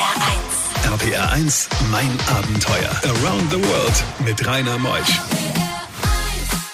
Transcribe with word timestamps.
RPR 0.00 0.16
1. 0.82 1.02
RPR 1.02 1.32
1, 1.32 1.68
mein 1.90 2.08
Abenteuer. 2.34 2.90
Around 3.04 3.50
the 3.50 3.62
World 3.62 4.04
mit 4.24 4.46
Rainer 4.46 4.78
Meusch. 4.78 5.20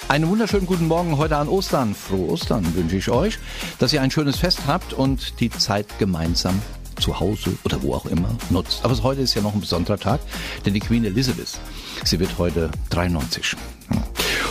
Einen 0.07 0.29
wunderschönen 0.29 0.65
guten 0.65 0.87
Morgen 0.87 1.17
heute 1.17 1.37
an 1.37 1.49
Ostern. 1.49 1.97
Frohe 1.97 2.31
Ostern 2.31 2.65
wünsche 2.77 2.99
ich 2.99 3.09
euch, 3.09 3.41
dass 3.81 3.93
ihr 3.93 4.01
ein 4.01 4.13
schönes 4.13 4.37
Fest 4.37 4.61
habt 4.69 4.93
und 4.93 5.41
die 5.41 5.51
Zeit 5.51 5.99
gemeinsam 5.99 6.63
zu 7.01 7.19
Hause 7.19 7.59
oder 7.65 7.83
wo 7.83 7.95
auch 7.95 8.07
immer 8.07 8.31
nutzt. 8.51 8.85
Aber 8.85 8.97
heute 9.03 9.23
ist 9.23 9.35
ja 9.35 9.43
noch 9.43 9.55
ein 9.55 9.61
besonderer 9.61 9.99
Tag, 9.99 10.21
denn 10.65 10.75
die 10.75 10.81
Queen 10.81 11.05
Elizabeth, 11.05 11.59
sie 12.05 12.21
wird 12.21 12.39
heute 12.39 12.71
93. 12.91 13.57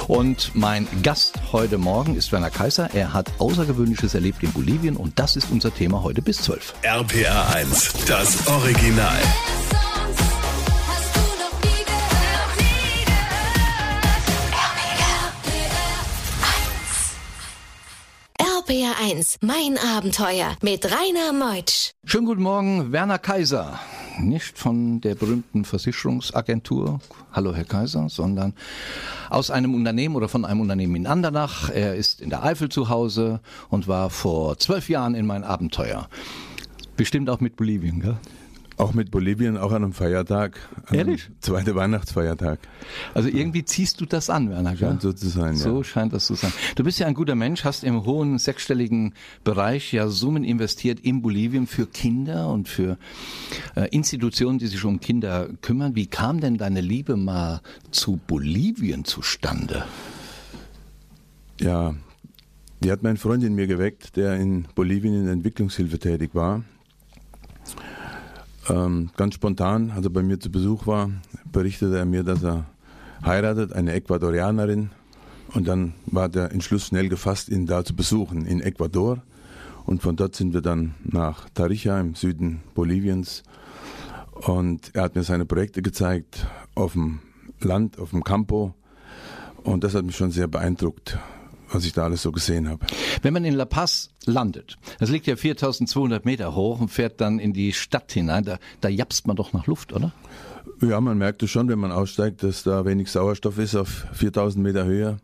Und 0.08 0.54
mein 0.54 0.88
Gast 1.02 1.40
heute 1.52 1.78
Morgen 1.78 2.16
ist 2.16 2.32
Werner 2.32 2.52
Kaiser. 2.52 2.90
Er 2.94 3.14
hat 3.14 3.32
Außergewöhnliches 3.40 4.14
erlebt 4.14 4.44
in 4.44 4.52
Bolivien 4.52 4.98
und 4.98 5.18
das 5.18 5.36
ist 5.36 5.50
unser 5.52 5.74
Thema 5.74 6.04
heute 6.04 6.22
bis 6.22 6.38
12. 6.44 6.76
RPA 6.84 7.54
1, 7.54 8.06
das 8.06 8.48
Original. 8.48 9.20
RPR 18.40 18.96
1, 19.04 19.38
mein 19.42 19.78
Abenteuer 19.78 20.56
mit 20.62 20.86
Rainer 20.86 21.34
Meutsch. 21.34 21.92
Schönen 22.06 22.26
guten 22.26 22.44
Morgen, 22.44 22.92
Werner 22.92 23.20
Kaiser. 23.20 23.80
Nicht 24.20 24.58
von 24.58 25.02
der 25.02 25.16
berühmten 25.16 25.66
Versicherungsagentur, 25.66 27.00
hallo 27.34 27.54
Herr 27.54 27.66
Kaiser, 27.66 28.08
sondern 28.10 28.54
aus 29.30 29.52
einem 29.52 29.76
Unternehmen 29.76 30.16
oder 30.16 30.30
von 30.30 30.46
einem 30.46 30.62
Unternehmen 30.62 30.96
in 30.96 31.08
Andernach. 31.08 31.70
Er 31.70 31.96
ist 31.96 32.22
in 32.22 32.30
der 32.30 32.44
Eifel 32.44 32.70
zu 32.70 32.90
Hause 32.90 33.42
und 33.70 33.88
war 33.88 34.10
vor 34.10 34.58
zwölf 34.58 34.90
Jahren 34.90 35.16
in 35.16 35.26
mein 35.26 35.44
Abenteuer. 35.44 36.08
Bestimmt 36.96 37.30
auch 37.30 37.42
mit 37.42 37.58
Bolivien, 37.58 38.00
gell? 38.00 38.18
Auch 38.78 38.94
mit 38.94 39.10
Bolivien, 39.10 39.58
auch 39.58 39.72
an 39.72 39.84
einem 39.84 39.94
Feiertag. 39.94 40.60
An 40.88 40.96
Ehrlich? 40.96 41.30
Zweiter 41.40 41.76
Weihnachtsfeiertag. 41.76 42.60
Also 43.14 43.30
irgendwie 43.30 43.64
ziehst 43.64 44.02
du 44.02 44.06
das 44.06 44.30
an, 44.30 44.50
Werner. 44.50 44.76
Scheint 44.76 45.02
so 45.02 45.14
zu 45.14 45.30
sein, 45.30 45.56
So 45.56 45.78
ja. 45.78 45.84
scheint 45.86 46.12
das 46.12 46.26
zu 46.26 46.36
sein. 46.36 46.52
Du 46.76 46.84
bist 46.84 47.00
ja 47.00 47.08
ein 47.08 47.14
guter 47.14 47.36
Mensch, 47.36 47.64
hast 47.64 47.86
im 47.86 48.06
hohen 48.06 48.38
sechsstelligen 48.38 49.14
Bereich 49.46 49.94
ja 49.94 50.10
Summen 50.10 50.44
investiert 50.44 51.00
in 51.00 51.22
Bolivien 51.22 51.68
für 51.68 51.88
Kinder 51.88 52.50
und 52.50 52.68
für 52.68 52.98
äh, 53.76 53.88
Institutionen, 53.92 54.60
die 54.60 54.68
sich 54.68 54.84
um 54.84 55.00
Kinder 55.00 55.48
kümmern. 55.62 55.96
Wie 55.96 56.08
kam 56.08 56.42
denn 56.42 56.58
deine 56.58 56.82
Liebe 56.82 57.16
mal 57.16 57.62
zu 57.92 58.20
Bolivien 58.28 59.06
zustande? 59.06 59.86
Ja, 61.62 61.96
die 62.84 62.92
hat 62.92 63.04
mein 63.04 63.16
Freund 63.16 63.42
in 63.46 63.56
mir 63.56 63.68
geweckt, 63.68 64.18
der 64.18 64.36
in 64.36 64.66
Bolivien 64.76 65.14
in 65.14 65.28
Entwicklungshilfe 65.30 65.98
tätig 65.98 66.32
war. 66.34 66.64
Ähm, 68.68 69.12
ganz 69.16 69.36
spontan, 69.36 69.92
als 69.92 70.06
er 70.06 70.10
bei 70.10 70.24
mir 70.24 70.40
zu 70.40 70.52
Besuch 70.52 70.88
war, 70.88 71.10
berichtete 71.52 71.98
er 71.98 72.06
mir, 72.06 72.24
dass 72.24 72.44
er 72.44 72.66
heiratet, 73.24 73.74
eine 73.74 73.94
Ecuadorianerin. 73.94 74.90
Und 75.54 75.68
dann 75.68 75.94
war 76.08 76.30
der 76.30 76.52
Entschluss 76.52 76.88
schnell 76.88 77.08
gefasst, 77.08 77.50
ihn 77.50 77.66
da 77.66 77.86
zu 77.86 77.96
besuchen, 77.96 78.46
in 78.46 78.62
Ecuador. 78.62 79.22
Und 79.86 80.02
von 80.02 80.16
dort 80.16 80.36
sind 80.36 80.54
wir 80.54 80.62
dann 80.62 80.96
nach 81.04 81.48
Tarija 81.50 82.00
im 82.00 82.16
Süden 82.16 82.62
Boliviens. 82.74 83.44
Und 84.32 84.94
er 84.94 85.04
hat 85.04 85.16
mir 85.16 85.24
seine 85.24 85.46
Projekte 85.46 85.82
gezeigt 85.82 86.48
auf 86.74 86.94
dem 86.94 87.20
Land, 87.62 88.00
auf 88.00 88.10
dem 88.10 88.24
Campo. 88.24 88.74
Und 89.64 89.84
das 89.84 89.94
hat 89.96 90.06
mich 90.06 90.16
schon 90.16 90.32
sehr 90.32 90.48
beeindruckt, 90.48 91.18
was 91.76 91.86
ich 91.86 91.94
da 91.94 92.04
alles 92.06 92.22
so 92.22 92.32
gesehen 92.32 92.68
habe. 92.70 92.86
Wenn 93.22 93.34
man 93.34 93.46
in 93.46 93.54
La 93.54 93.66
Paz 93.66 94.10
landet, 94.26 94.78
das 95.00 95.10
liegt 95.10 95.28
ja 95.28 95.36
4200 95.36 96.26
Meter 96.26 96.56
hoch 96.56 96.80
und 96.80 96.90
fährt 96.90 97.22
dann 97.22 97.40
in 97.40 97.54
die 97.54 97.74
Stadt 97.74 98.12
hinein, 98.12 98.44
da, 98.46 98.58
da 98.82 98.90
japst 98.90 99.28
man 99.28 99.36
doch 99.36 99.54
nach 99.54 99.68
Luft, 99.68 99.94
oder? 99.94 100.12
Ja, 100.82 101.00
man 101.00 101.18
merkt 101.18 101.42
es 101.44 101.52
schon, 101.52 101.70
wenn 101.70 101.80
man 101.80 101.92
aussteigt, 101.92 102.44
dass 102.44 102.64
da 102.64 102.86
wenig 102.86 103.10
Sauerstoff 103.12 103.58
ist 103.60 103.76
auf 103.76 104.06
4000 104.14 104.64
Meter 104.64 104.86
Höhe. 104.86 105.18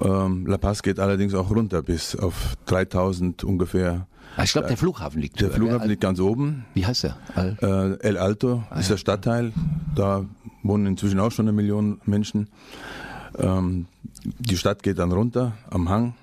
Ähm, 0.00 0.46
La 0.46 0.58
Paz 0.58 0.82
geht 0.82 0.98
allerdings 0.98 1.34
auch 1.34 1.50
runter 1.50 1.82
bis 1.82 2.16
auf 2.16 2.54
3000 2.66 3.44
ungefähr. 3.44 4.06
Ah, 4.36 4.42
Ich 4.42 4.52
glaube, 4.52 4.66
der 4.66 4.76
Flughafen 4.76 5.20
liegt 5.20 5.40
Der 5.40 5.50
Flughafen 5.52 5.88
liegt 5.88 6.00
ganz 6.00 6.18
oben. 6.18 6.64
Wie 6.74 6.84
heißt 6.84 7.04
der? 7.04 7.16
Al 7.36 7.56
Äh, 8.02 8.06
El 8.06 8.16
Alto 8.18 8.64
ist 8.76 8.90
der 8.90 8.96
Stadtteil. 8.96 9.52
Da 9.94 10.24
wohnen 10.64 10.86
inzwischen 10.86 11.20
auch 11.20 11.30
schon 11.30 11.44
eine 11.46 11.52
Million 11.52 12.00
Menschen. 12.04 12.48
Ähm, 13.38 13.86
die 14.24 14.56
Stadt 14.56 14.82
geht 14.82 14.98
dann 14.98 15.12
runter 15.12 15.52
am 15.70 15.88
Hang. 15.88 16.14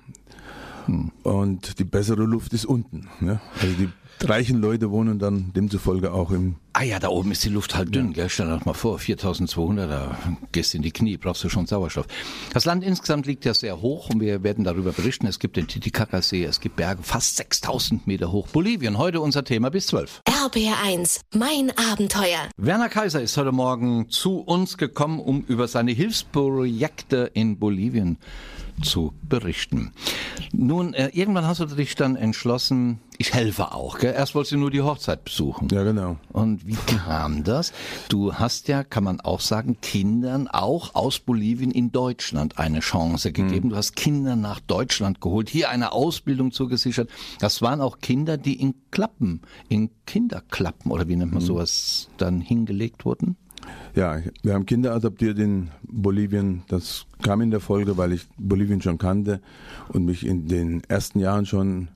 Und 1.22 1.78
die 1.78 1.84
bessere 1.84 2.24
Luft 2.24 2.52
ist 2.52 2.64
unten. 2.64 3.08
Ne? 3.20 3.40
Also 3.60 3.74
die 3.74 3.88
reichen 4.26 4.60
Leute 4.60 4.90
wohnen 4.90 5.18
dann 5.18 5.52
demzufolge 5.52 6.12
auch 6.12 6.30
im 6.30 6.56
Ah 6.74 6.84
ja, 6.84 6.98
da 6.98 7.08
oben 7.08 7.32
ist 7.32 7.44
die 7.44 7.50
Luft 7.50 7.74
halt 7.74 7.94
dünn, 7.94 8.14
gell? 8.14 8.30
Stell 8.30 8.46
dir 8.46 8.56
doch 8.56 8.64
mal 8.64 8.72
vor, 8.72 8.98
4200, 8.98 9.90
da 9.90 10.18
gehst 10.52 10.72
du 10.72 10.78
in 10.78 10.82
die 10.82 10.90
Knie, 10.90 11.18
brauchst 11.18 11.44
du 11.44 11.50
schon 11.50 11.66
Sauerstoff. 11.66 12.06
Das 12.54 12.64
Land 12.64 12.82
insgesamt 12.82 13.26
liegt 13.26 13.44
ja 13.44 13.52
sehr 13.52 13.82
hoch 13.82 14.08
und 14.08 14.22
wir 14.22 14.42
werden 14.42 14.64
darüber 14.64 14.92
berichten. 14.92 15.26
Es 15.26 15.38
gibt 15.38 15.58
den 15.58 15.68
Titicacasee, 15.68 16.44
es 16.44 16.60
gibt 16.60 16.76
Berge 16.76 17.02
fast 17.02 17.36
6000 17.36 18.06
Meter 18.06 18.32
hoch. 18.32 18.48
Bolivien, 18.48 18.96
heute 18.96 19.20
unser 19.20 19.44
Thema 19.44 19.70
bis 19.70 19.88
12. 19.88 20.22
RPR 20.26 20.82
1, 20.82 21.20
mein 21.34 21.72
Abenteuer. 21.76 22.48
Werner 22.56 22.88
Kaiser 22.88 23.20
ist 23.20 23.36
heute 23.36 23.52
Morgen 23.52 24.08
zu 24.08 24.38
uns 24.38 24.78
gekommen, 24.78 25.20
um 25.20 25.44
über 25.44 25.68
seine 25.68 25.92
Hilfsprojekte 25.92 27.30
in 27.34 27.58
Bolivien 27.58 28.16
zu 28.16 28.61
berichten. 29.22 29.92
Nun, 30.52 30.94
äh, 30.94 31.08
irgendwann 31.12 31.46
hast 31.46 31.60
du 31.60 31.66
dich 31.66 31.94
dann 31.94 32.16
entschlossen, 32.16 33.00
ich 33.18 33.34
helfe 33.34 33.72
auch. 33.72 33.98
Gell? 33.98 34.14
Erst 34.14 34.34
wolltest 34.34 34.52
du 34.52 34.56
nur 34.58 34.70
die 34.70 34.80
Hochzeit 34.80 35.24
besuchen. 35.24 35.68
Ja, 35.70 35.84
genau. 35.84 36.16
Und 36.32 36.66
wie 36.66 36.74
kam 36.74 37.44
das? 37.44 37.72
Du 38.08 38.34
hast 38.34 38.68
ja, 38.68 38.82
kann 38.82 39.04
man 39.04 39.20
auch 39.20 39.40
sagen, 39.40 39.80
Kindern 39.80 40.48
auch 40.48 40.94
aus 40.94 41.20
Bolivien 41.20 41.70
in 41.70 41.92
Deutschland 41.92 42.58
eine 42.58 42.80
Chance 42.80 43.32
gegeben. 43.32 43.70
Du 43.70 43.76
hast 43.76 43.94
Kinder 43.94 44.34
nach 44.34 44.60
Deutschland 44.60 45.20
geholt, 45.20 45.48
hier 45.48 45.70
eine 45.70 45.92
Ausbildung 45.92 46.52
zugesichert. 46.52 47.08
Das 47.38 47.62
waren 47.62 47.80
auch 47.80 47.98
Kinder, 48.00 48.36
die 48.38 48.60
in 48.60 48.74
Klappen, 48.90 49.42
in 49.68 49.90
Kinderklappen 50.06 50.90
oder 50.90 51.06
wie 51.08 51.16
nennt 51.16 51.32
man 51.32 51.42
sowas, 51.42 52.08
dann 52.16 52.40
hingelegt 52.40 53.04
wurden. 53.04 53.36
Ja, 53.94 54.18
wir 54.42 54.54
haben 54.54 54.66
Kinder 54.66 54.94
adoptiert 54.94 55.38
in 55.38 55.70
Bolivien. 55.82 56.62
Das 56.68 57.04
kam 57.22 57.40
in 57.42 57.50
der 57.50 57.60
Folge, 57.60 57.96
weil 57.96 58.12
ich 58.12 58.26
Bolivien 58.38 58.80
schon 58.80 58.98
kannte 58.98 59.40
und 59.88 60.04
mich 60.06 60.26
in 60.26 60.46
den 60.48 60.82
ersten 60.88 61.18
Jahren 61.20 61.46
schon 61.46 61.88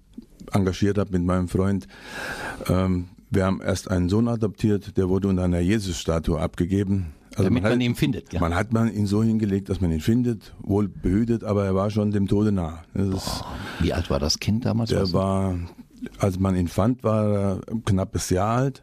engagiert 0.52 0.98
habe 0.98 1.12
mit 1.12 1.24
meinem 1.24 1.48
Freund. 1.48 1.88
Ähm, 2.68 3.08
wir 3.30 3.44
haben 3.46 3.60
erst 3.60 3.90
einen 3.90 4.08
Sohn 4.08 4.28
adoptiert, 4.28 4.96
der 4.96 5.08
wurde 5.08 5.28
unter 5.28 5.42
einer 5.44 5.60
Jesus-Statue 5.60 6.38
abgegeben. 6.40 7.12
Also 7.32 7.44
Damit 7.44 7.64
man 7.64 7.72
hat- 7.72 7.80
ihn 7.82 7.94
findet, 7.94 8.32
ja. 8.32 8.40
Man 8.40 8.54
hat 8.54 8.72
man 8.72 8.92
ihn 8.92 9.06
so 9.06 9.22
hingelegt, 9.22 9.68
dass 9.68 9.80
man 9.80 9.90
ihn 9.90 10.00
findet, 10.00 10.54
wohl 10.60 10.88
behütet, 10.88 11.44
aber 11.44 11.64
er 11.66 11.74
war 11.74 11.90
schon 11.90 12.10
dem 12.12 12.28
Tode 12.28 12.52
nah. 12.52 12.84
Das 12.94 13.06
ist, 13.08 13.44
Wie 13.80 13.92
alt 13.92 14.08
war 14.08 14.18
das 14.20 14.38
Kind 14.38 14.64
damals? 14.64 14.90
du? 14.90 15.12
war, 15.12 15.58
als 16.18 16.38
man 16.38 16.56
ihn 16.56 16.68
fand, 16.68 17.02
war 17.04 17.26
er 17.30 17.60
ein 17.70 17.84
knappes 17.84 18.30
Jahr 18.30 18.56
alt. 18.56 18.82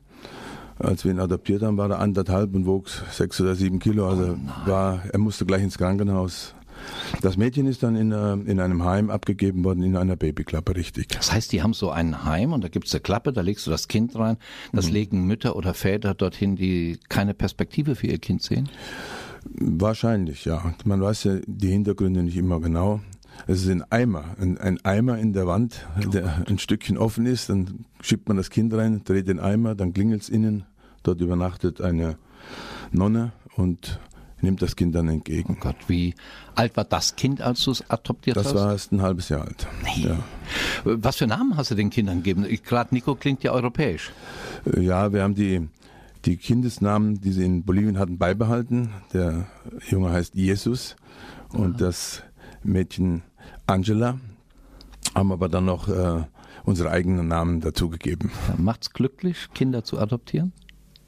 Als 0.80 1.06
wir 1.06 1.12
ihn 1.12 1.20
adoptiert 1.20 1.62
haben, 1.62 1.78
war 1.78 1.90
er 1.90 2.00
anderthalb 2.00 2.56
und 2.56 2.66
wog 2.66 2.90
sechs 3.12 3.40
oder 3.40 3.56
sieben 3.56 3.80
Kilo. 3.80 4.08
Also 4.10 4.38
war, 4.66 5.04
er 5.12 5.20
musste 5.20 5.46
gleich 5.46 5.62
ins 5.62 5.78
Krankenhaus. 5.78 6.56
Das 7.22 7.38
Mädchen 7.38 7.68
ist 7.68 7.84
dann 7.84 7.96
in, 7.96 8.12
äh, 8.12 8.34
in 8.34 8.60
einem 8.60 8.84
Heim 8.84 9.10
abgegeben 9.10 9.64
worden, 9.64 9.84
in 9.84 9.96
einer 9.96 10.16
Babyklappe, 10.16 10.76
richtig. 10.76 11.08
Das 11.10 11.32
heißt, 11.32 11.52
die 11.52 11.62
haben 11.62 11.74
so 11.74 11.92
ein 11.92 12.26
Heim 12.26 12.54
und 12.54 12.64
da 12.64 12.68
gibt's 12.68 12.94
eine 12.94 13.02
Klappe, 13.02 13.32
da 13.32 13.42
legst 13.42 13.66
du 13.68 13.72
das 13.72 13.88
Kind 13.88 14.16
rein. 14.16 14.38
Das 14.74 14.90
legen 14.90 15.26
Mütter 15.26 15.56
oder 15.56 15.74
Väter 15.74 16.14
dorthin, 16.14 16.56
die 16.56 17.00
keine 17.10 17.34
Perspektive 17.34 17.96
für 17.96 18.08
ihr 18.08 18.18
Kind 18.18 18.42
sehen. 18.42 18.70
Wahrscheinlich, 19.46 20.46
ja. 20.46 20.74
Man 20.86 21.02
weiß 21.02 21.26
ja 21.26 21.36
die 21.46 21.70
Hintergründe 21.70 22.24
nicht 22.24 22.38
immer 22.38 22.60
genau. 22.60 23.02
Es 23.48 23.62
ist 23.64 23.70
ein 23.70 23.84
Eimer, 23.92 24.24
ein, 24.40 24.58
ein 24.58 24.80
Eimer 24.86 25.18
in 25.18 25.34
der 25.34 25.48
Wand, 25.48 25.86
der 26.14 26.44
ein 26.48 26.60
Stückchen 26.60 26.98
offen 26.98 27.26
ist. 27.26 27.50
Dann 27.50 27.86
schiebt 28.02 28.28
man 28.28 28.38
das 28.38 28.50
Kind 28.50 28.74
rein, 28.74 29.02
dreht 29.04 29.28
den 29.28 29.40
Eimer, 29.40 29.76
dann 29.76 29.94
klingelt's 29.94 30.30
innen. 30.30 30.64
Dort 31.04 31.20
übernachtet 31.20 31.82
eine 31.82 32.18
Nonne 32.92 33.34
und 33.58 34.00
nimmt 34.40 34.62
das 34.62 34.76
Kind 34.76 34.96
dann 34.96 35.10
Oh 35.10 35.12
entgegen. 35.12 35.58
Gott, 35.60 35.76
wie 35.88 36.16
alt 36.56 36.76
war 36.78 36.84
das 36.86 37.16
Kind, 37.16 37.42
als 37.42 37.64
du 37.64 37.72
es 37.72 37.90
adoptiert 37.90 38.38
Das 38.38 38.48
hast? 38.48 38.56
war 38.56 38.72
erst 38.72 38.92
ein 38.94 39.02
halbes 39.02 39.30
Jahr 39.30 39.42
alt. 39.42 39.68
Ja. 39.98 40.18
Was 40.86 41.18
für 41.18 41.28
Namen 41.28 41.58
hast 41.58 41.72
du 41.72 41.76
den 41.76 41.90
Kindern 41.90 42.24
gegeben? 42.24 42.46
Gerade 42.64 42.94
Nico 42.96 43.16
klingt 43.16 43.44
ja 43.44 43.52
europäisch. 43.52 44.12
Äh, 44.66 44.82
Ja, 44.82 45.12
wir 45.12 45.24
haben 45.24 45.36
die, 45.36 45.68
die 46.26 46.38
Kindesnamen, 46.38 47.20
die 47.20 47.32
sie 47.34 47.44
in 47.46 47.64
Bolivien 47.64 47.98
hatten, 48.00 48.18
beibehalten. 48.18 48.90
Der 49.14 49.48
Junge 49.90 50.12
heißt 50.12 50.36
Jesus 50.36 50.96
und 51.50 51.80
das 51.82 52.24
Mädchen 52.64 53.24
Angela. 53.68 54.20
Haben 55.16 55.32
aber 55.32 55.50
dann 55.50 55.66
noch 55.66 55.88
äh, 55.88 56.24
unsere 56.64 56.90
eigenen 56.90 57.28
Namen 57.28 57.62
dazugegeben. 57.62 58.32
Macht's 58.58 58.92
glücklich, 58.92 59.48
Kinder 59.54 59.84
zu 59.84 60.00
adoptieren? 60.00 60.54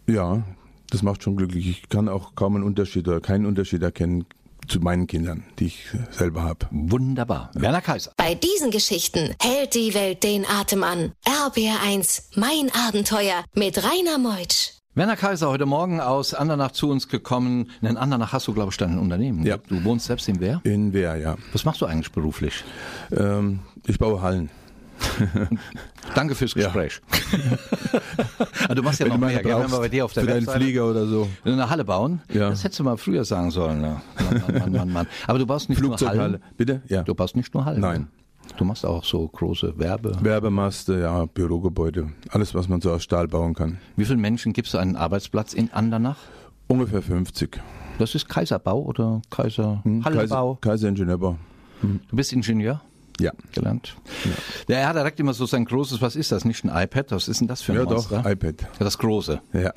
Ja, 0.07 0.43
das 0.89 1.01
macht 1.01 1.23
schon 1.23 1.35
glücklich. 1.35 1.67
Ich 1.67 1.89
kann 1.89 2.07
auch 2.07 2.35
kaum 2.35 2.55
einen 2.55 2.63
Unterschied 2.63 3.07
oder 3.07 3.21
keinen 3.21 3.45
Unterschied 3.45 3.81
erkennen 3.81 4.25
zu 4.67 4.79
meinen 4.79 5.07
Kindern, 5.07 5.43
die 5.59 5.65
ich 5.67 5.87
selber 6.11 6.43
habe. 6.43 6.67
Wunderbar. 6.71 7.51
Werner 7.53 7.81
Kaiser. 7.81 8.11
Bei 8.17 8.35
diesen 8.35 8.71
Geschichten 8.71 9.35
hält 9.39 9.75
die 9.75 9.93
Welt 9.93 10.23
den 10.23 10.45
Atem 10.45 10.83
an. 10.83 11.11
RBR1, 11.25 12.23
mein 12.35 12.71
Abenteuer 12.87 13.43
mit 13.53 13.83
Rainer 13.83 14.17
Meutsch. 14.17 14.71
Werner 14.97 15.17
Kaiser, 15.17 15.49
heute 15.49 15.65
Morgen 15.65 15.99
aus 15.99 16.33
Andernach 16.33 16.71
zu 16.71 16.89
uns 16.89 17.09
gekommen. 17.09 17.69
In 17.81 17.97
Andernach 17.97 18.31
hast 18.31 18.47
du, 18.47 18.53
glaube 18.53 18.71
ich, 18.71 18.77
dein 18.77 18.97
Unternehmen. 18.97 19.45
Ja. 19.45 19.57
Du 19.57 19.83
wohnst 19.83 20.05
selbst 20.05 20.29
in 20.29 20.39
Wehr? 20.39 20.61
In 20.63 20.93
Wehr, 20.93 21.17
ja. 21.17 21.35
Was 21.51 21.65
machst 21.65 21.81
du 21.81 21.85
eigentlich 21.85 22.13
beruflich? 22.13 22.63
Ähm, 23.11 23.59
ich 23.87 23.99
baue 23.99 24.21
Hallen. 24.21 24.49
Danke 26.15 26.33
fürs 26.33 26.53
Ja. 26.55 26.63
Gespräch. 26.65 27.01
Ah, 28.67 28.73
du 28.73 28.81
machst 28.81 28.99
ja 28.99 29.05
Wenn 29.05 29.13
noch 29.13 29.19
mehr, 29.27 29.43
wenn 29.43 29.71
wir 29.71 29.77
bei 29.79 29.89
dir 29.89 30.05
auf 30.05 30.13
der 30.13 30.23
für 30.23 30.29
deinen 30.29 30.47
Flieger 30.47 30.89
oder 30.89 31.05
so. 31.05 31.27
eine 31.43 31.69
Halle 31.69 31.85
bauen. 31.85 32.21
Ja. 32.33 32.49
Das 32.49 32.63
hättest 32.63 32.79
du 32.79 32.83
mal 32.83 32.97
früher 32.97 33.23
sagen 33.23 33.51
sollen. 33.51 33.81
Ja. 33.83 34.01
Mann, 34.17 34.59
Mann, 34.59 34.71
Mann, 34.71 34.89
Mann. 34.91 35.07
Aber 35.27 35.37
du 35.37 35.45
baust 35.45 35.69
nicht 35.69 35.81
nur 35.81 35.89
Flugzeughalle. 35.91 36.21
Hallen. 36.21 36.43
Bitte? 36.57 36.81
Ja. 36.87 37.03
Du 37.03 37.13
baust 37.13 37.35
nicht 37.35 37.53
nur 37.53 37.63
Hallen. 37.65 37.79
Nein. 37.81 38.07
Du 38.57 38.63
machst 38.65 38.85
auch 38.85 39.03
so 39.03 39.27
große 39.27 39.77
Werbe. 39.77 40.13
Werbemaste, 40.21 40.99
ja, 40.99 41.25
Bürogebäude. 41.25 42.09
Alles, 42.29 42.53
was 42.55 42.67
man 42.69 42.79
so 42.81 42.91
aus 42.91 43.03
Stahl 43.03 43.27
bauen 43.27 43.53
kann. 43.53 43.79
Wie 43.97 44.05
vielen 44.05 44.21
Menschen 44.21 44.53
gibst 44.53 44.73
du 44.73 44.77
einen 44.77 44.95
Arbeitsplatz 44.95 45.53
in 45.53 45.71
Andernach? 45.73 46.17
Ungefähr 46.67 47.01
50. 47.01 47.61
Das 47.99 48.15
ist 48.15 48.27
Kaiserbau 48.29 48.81
oder 48.81 49.21
Kaiser? 49.29 49.81
Hm, 49.83 50.01
Kaiser, 50.03 50.57
Kaiser 50.61 50.89
Ingenieurbau. 50.89 51.37
Du 51.81 52.15
bist 52.15 52.33
Ingenieur? 52.33 52.81
Ja. 53.19 53.31
gelernt. 53.53 53.95
Ja. 54.67 54.75
er 54.75 54.87
hat 54.89 54.95
direkt 54.97 55.19
immer 55.21 55.33
so 55.33 55.45
sein 55.45 55.63
großes, 55.63 56.01
was 56.01 56.17
ist 56.17 56.31
das? 56.33 56.43
Nicht 56.43 56.65
ein 56.65 56.83
iPad, 56.83 57.11
was 57.11 57.29
ist 57.29 57.39
denn 57.39 57.47
das 57.47 57.61
für 57.61 57.71
ein 57.71 57.77
Ja, 57.79 57.85
Monster? 57.85 58.21
doch, 58.23 58.29
iPad. 58.29 58.55
Das 58.79 58.97
große. 58.97 59.41
Ja. 59.53 59.71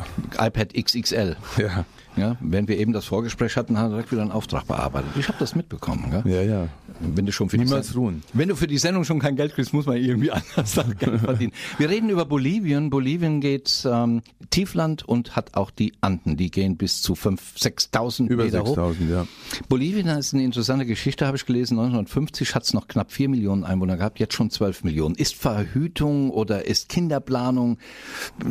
iPad 0.45 0.75
XXL. 0.75 1.37
Ja. 1.59 1.85
Ja, 2.19 2.37
während 2.41 2.69
wir 2.69 2.79
eben 2.79 2.93
das 2.93 3.05
Vorgespräch 3.07 3.57
hatten, 3.57 3.79
hat 3.79 3.87
er 3.87 3.91
direkt 3.91 4.13
wieder 4.13 4.23
einen 4.23 4.33
Auftrag 4.33 4.67
bearbeitet. 4.67 5.11
Ich 5.19 5.29
habe 5.29 5.39
das 5.39 5.55
mitbekommen. 5.55 6.11
Gell? 6.11 6.23
Ja, 6.33 6.43
ja. 6.43 6.69
Wenn 7.01 7.27
du 7.27 7.33
schon 7.33 7.49
für 7.49 7.57
Niemals 7.59 7.87
die 7.89 7.93
Sendung, 7.93 8.05
ruhen. 8.09 8.23
Wenn 8.33 8.49
du 8.49 8.57
für 8.57 8.67
die 8.67 8.79
Sendung 8.79 9.05
schon 9.05 9.19
kein 9.21 9.37
Geld 9.37 9.55
kriegst, 9.55 9.73
muss 9.73 9.87
man 9.87 9.97
irgendwie 9.99 10.31
anders 10.57 10.75
Geld 10.99 11.21
verdienen. 11.21 11.53
Wir 11.79 11.89
reden 11.89 12.11
über 12.11 12.25
Bolivien. 12.25 12.91
Bolivien 12.91 13.41
geht 13.41 13.87
ähm, 13.89 14.23
Tiefland 14.51 15.07
und 15.07 15.37
hat 15.37 15.55
auch 15.55 15.71
die 15.71 15.93
Anden. 16.01 16.37
Die 16.37 16.51
gehen 16.51 16.77
bis 16.77 17.03
zu 17.03 17.13
5.000, 17.15 17.93
6.000 17.93 18.27
Über 18.29 18.45
Meter 18.45 18.61
hoch. 18.63 18.69
6000, 18.69 19.11
ja. 19.11 19.27
Bolivien 19.69 20.09
ist 20.09 20.35
eine 20.35 20.43
interessante 20.43 20.87
Geschichte, 20.87 21.27
habe 21.27 21.37
ich 21.37 21.47
gelesen. 21.47 21.79
1950 21.79 22.55
hat 22.55 22.65
es 22.65 22.75
noch 22.75 22.89
knapp 22.89 23.13
4 23.13 23.29
Millionen 23.29 23.65
Einwohner 23.65 23.97
gehabt, 23.97 24.19
jetzt 24.19 24.35
schon 24.35 24.51
12 24.51 24.85
Millionen. 24.85 25.15
Ist 25.15 25.35
Verhütung 25.37 26.31
oder 26.31 26.67
ist 26.67 26.89
Kinderplanung, 26.89 27.79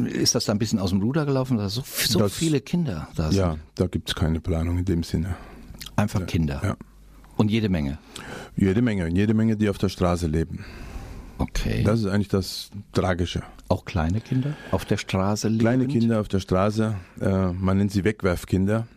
ist 0.06 0.36
das 0.36 0.46
da 0.46 0.54
ein 0.54 0.60
bisschen 0.60 0.80
aus 0.80 0.92
dem 0.92 1.02
Ruder 1.02 1.26
gelaufen, 1.26 1.58
dass 1.58 1.74
so, 1.74 1.84
so 1.86 2.20
Das- 2.20 2.34
viele 2.34 2.62
Kinder 2.62 3.08
da 3.16 3.30
sind? 3.32 3.38
Ja, 3.40 3.57
da 3.76 3.88
gibt's 3.88 4.16
keine 4.16 4.40
Planung 4.40 4.78
in 4.78 4.86
dem 4.86 5.04
Sinne. 5.04 5.36
Einfach 5.96 6.26
Kinder. 6.26 6.62
Ja. 6.64 6.78
Und 7.36 7.52
jede 7.52 7.70
Menge. 7.70 7.98
Jede 8.56 8.82
Menge, 8.82 9.08
jede 9.10 9.34
Menge, 9.34 9.56
die 9.56 9.70
auf 9.70 9.78
der 9.78 9.90
Straße 9.90 10.28
leben. 10.28 10.66
Okay. 11.38 11.84
Das 11.84 12.00
ist 12.00 12.08
eigentlich 12.08 12.30
das 12.30 12.72
Tragische. 12.94 13.44
Auch 13.70 13.86
kleine 13.86 14.22
Kinder 14.22 14.56
auf 14.72 14.86
der 14.86 14.98
Straße 14.98 15.48
lebend? 15.48 15.62
Kleine 15.62 15.88
Kinder 15.88 16.20
auf 16.20 16.28
der 16.28 16.40
Straße, 16.40 16.96
äh, 17.22 17.52
man 17.52 17.78
nennt 17.78 17.92
sie 17.92 18.04
Wegwerfkinder. 18.04 18.88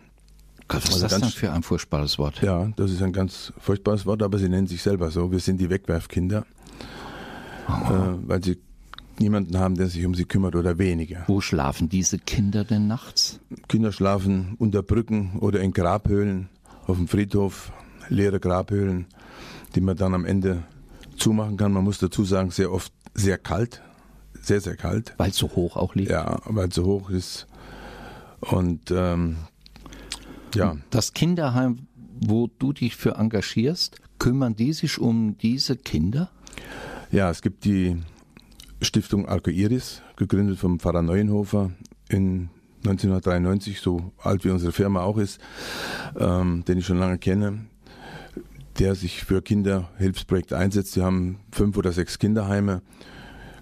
Gott, 0.69 0.83
was 0.83 0.89
ist 0.89 1.03
Also 1.03 1.09
das 1.09 1.21
denn 1.21 1.31
für 1.31 1.53
ein 1.53 1.63
furchtbares 1.63 2.19
Wort? 2.19 2.41
Ja, 2.43 2.71
das 2.77 2.93
ist 2.93 3.03
ein 3.03 3.13
ganz 3.13 3.53
furchtbares 3.59 4.07
Wort, 4.07 4.23
aber 4.23 4.39
sie 4.39 4.49
nennen 4.49 4.69
sich 4.69 4.81
selber 4.81 5.11
so. 5.11 5.31
Wir 5.33 5.41
sind 5.41 5.61
die 5.61 5.69
Wegwerfkinder, 5.69 6.47
äh, 7.69 7.93
weil 8.27 8.43
sie 8.43 8.59
niemanden 9.21 9.59
haben, 9.59 9.77
der 9.77 9.89
sich 9.89 10.05
um 10.07 10.15
sie 10.15 10.25
kümmert 10.25 10.57
oder 10.57 10.79
wenige. 10.79 11.23
Wo 11.27 11.41
schlafen 11.41 11.89
diese 11.89 12.19
Kinder 12.19 12.65
denn 12.65 12.87
nachts? 12.87 13.41
Kinder 13.69 13.93
schlafen 13.93 14.55
unter 14.59 14.83
Brücken 14.83 15.39
oder 15.41 15.61
in 15.61 15.73
Grabhöhlen, 15.73 16.49
auf 16.87 16.97
dem 16.97 17.09
Friedhof, 17.09 17.73
leere 18.09 18.41
Grabhöhlen, 18.41 19.07
die 19.75 19.81
man 19.81 19.97
dann 19.97 20.15
am 20.15 20.25
Ende 20.25 20.63
zumachen 21.17 21.57
kann. 21.57 21.73
Man 21.73 21.85
muss 21.85 21.99
dazu 21.99 22.25
sagen, 22.25 22.51
sehr 22.51 22.73
oft 22.73 22.93
sehr 23.15 23.39
kalt, 23.39 23.83
sehr, 24.41 24.61
sehr 24.61 24.77
kalt. 24.77 25.15
Weil 25.19 25.31
es 25.31 25.37
so 25.37 25.51
hoch 25.51 25.77
auch 25.77 25.95
liegt? 25.95 26.11
Ja, 26.11 26.41
weil 26.47 26.69
es 26.69 26.75
so 26.75 26.85
hoch 26.85 27.11
ist. 27.11 27.47
Und 28.41 28.91
ähm, 28.91 29.37
ja, 30.55 30.77
Das 30.91 31.13
Kinderheim, 31.13 31.87
wo 32.21 32.49
du 32.59 32.73
dich 32.73 32.97
für 32.97 33.17
engagierst, 33.17 34.01
kümmern 34.19 34.57
die 34.57 34.73
sich 34.73 34.99
um 34.99 35.37
diese 35.39 35.77
Kinder? 35.77 36.31
ja, 37.13 37.29
es 37.31 37.43
gibt 37.43 37.65
die 37.65 37.97
Stiftung 38.81 39.29
Arcoiris, 39.29 40.03
gegründet 40.17 40.59
vom 40.59 40.79
Pfarrer 40.79 41.03
Neuenhofer 41.03 41.71
in 42.09 42.49
1993, 42.85 43.81
so 43.81 44.13
alt 44.23 44.45
wie 44.45 44.51
unsere 44.51 44.73
Firma 44.73 45.03
auch 45.03 45.19
ist, 45.19 45.39
ähm, 46.19 46.65
den 46.67 46.79
ich 46.79 46.87
schon 46.87 46.99
lange 46.99 47.19
kenne, 47.19 47.67
der 48.79 48.95
sich 48.95 49.25
für 49.25 49.43
Kinderhilfsprojekte 49.43 50.57
einsetzt. 50.57 50.93
Sie 50.93 51.03
haben 51.03 51.41
fünf 51.53 51.77
oder 51.77 51.93
sechs 51.93 52.19
Kinderheime, 52.19 52.81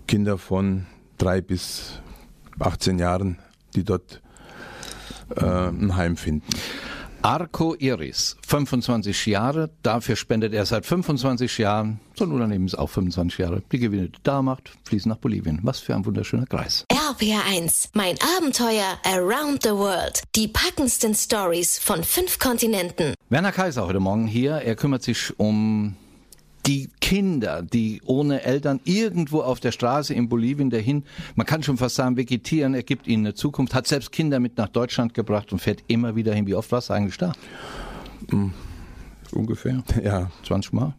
Kinder 0.07 0.39
von 0.39 0.87
drei 1.19 1.41
bis 1.41 2.01
18 2.61 2.99
Jahren, 2.99 3.39
die 3.75 3.85
dort 3.85 4.23
äh, 5.37 5.45
ein 5.45 5.97
Heim 5.97 6.17
finden. 6.17 6.47
Arco 7.29 7.75
Iris, 7.79 8.39
25 8.47 9.27
Jahre, 9.27 9.69
dafür 9.83 10.17
spendet 10.17 10.55
er 10.55 10.65
seit 10.65 10.87
25 10.87 11.59
Jahren, 11.59 12.01
so 12.15 12.25
ein 12.25 12.33
Unternehmen 12.33 12.65
ist 12.65 12.75
auch 12.75 12.89
25 12.89 13.39
Jahre, 13.39 13.63
die 13.71 13.79
Gewinne, 13.79 14.09
die 14.09 14.19
da 14.23 14.41
macht, 14.41 14.73
fließen 14.85 15.11
nach 15.11 15.19
Bolivien. 15.19 15.61
Was 15.63 15.79
für 15.79 15.95
ein 15.95 16.07
wunderschöner 16.07 16.47
Kreis. 16.47 16.87
RPR1, 16.91 17.91
mein 17.93 18.17
Abenteuer 18.39 18.99
around 19.05 19.63
the 19.63 19.73
world. 19.73 20.23
Die 20.37 20.49
packendsten 20.49 21.15
Stories 21.15 21.79
von 21.79 22.03
fünf 22.03 22.39
Kontinenten. 22.39 23.13
Werner 23.29 23.53
Kaiser 23.53 23.85
heute 23.85 24.01
Morgen 24.01 24.27
hier, 24.27 24.53
er 24.53 24.75
kümmert 24.75 25.03
sich 25.03 25.39
um 25.39 25.97
die 26.69 26.91
Kinder, 27.01 27.63
die 27.63 28.03
ohne 28.05 28.43
Eltern 28.43 28.79
irgendwo 28.85 29.41
auf 29.41 29.59
der 29.59 29.73
Straße 29.73 30.13
in 30.13 30.29
Bolivien 30.29 30.69
dahin, 30.69 31.05
man 31.35 31.47
kann 31.47 31.63
schon 31.63 31.79
fast 31.79 31.97
sagen, 31.97 32.19
vegetieren, 32.19 32.75
er 32.75 32.83
gibt 32.83 33.07
ihnen 33.07 33.25
eine 33.25 33.35
Zukunft, 33.35 33.75
hat 33.75 33.87
selbst 33.87 34.13
Kinder 34.13 34.39
mit 34.39 34.59
nach 34.59 34.69
Deutschland 34.69 35.15
gebracht 35.15 35.51
und 35.51 35.61
fährt 35.61 35.83
immer 35.87 36.15
wieder 36.15 36.35
hin. 36.35 36.47
Wie 36.47 36.55
oft 36.55 36.71
warst 36.71 36.91
du 36.91 36.93
eigentlich 36.93 37.17
da? 37.17 37.33
Ungefähr 39.33 39.83
Ja, 40.05 40.31
20 40.47 40.73
Mal. 40.75 40.95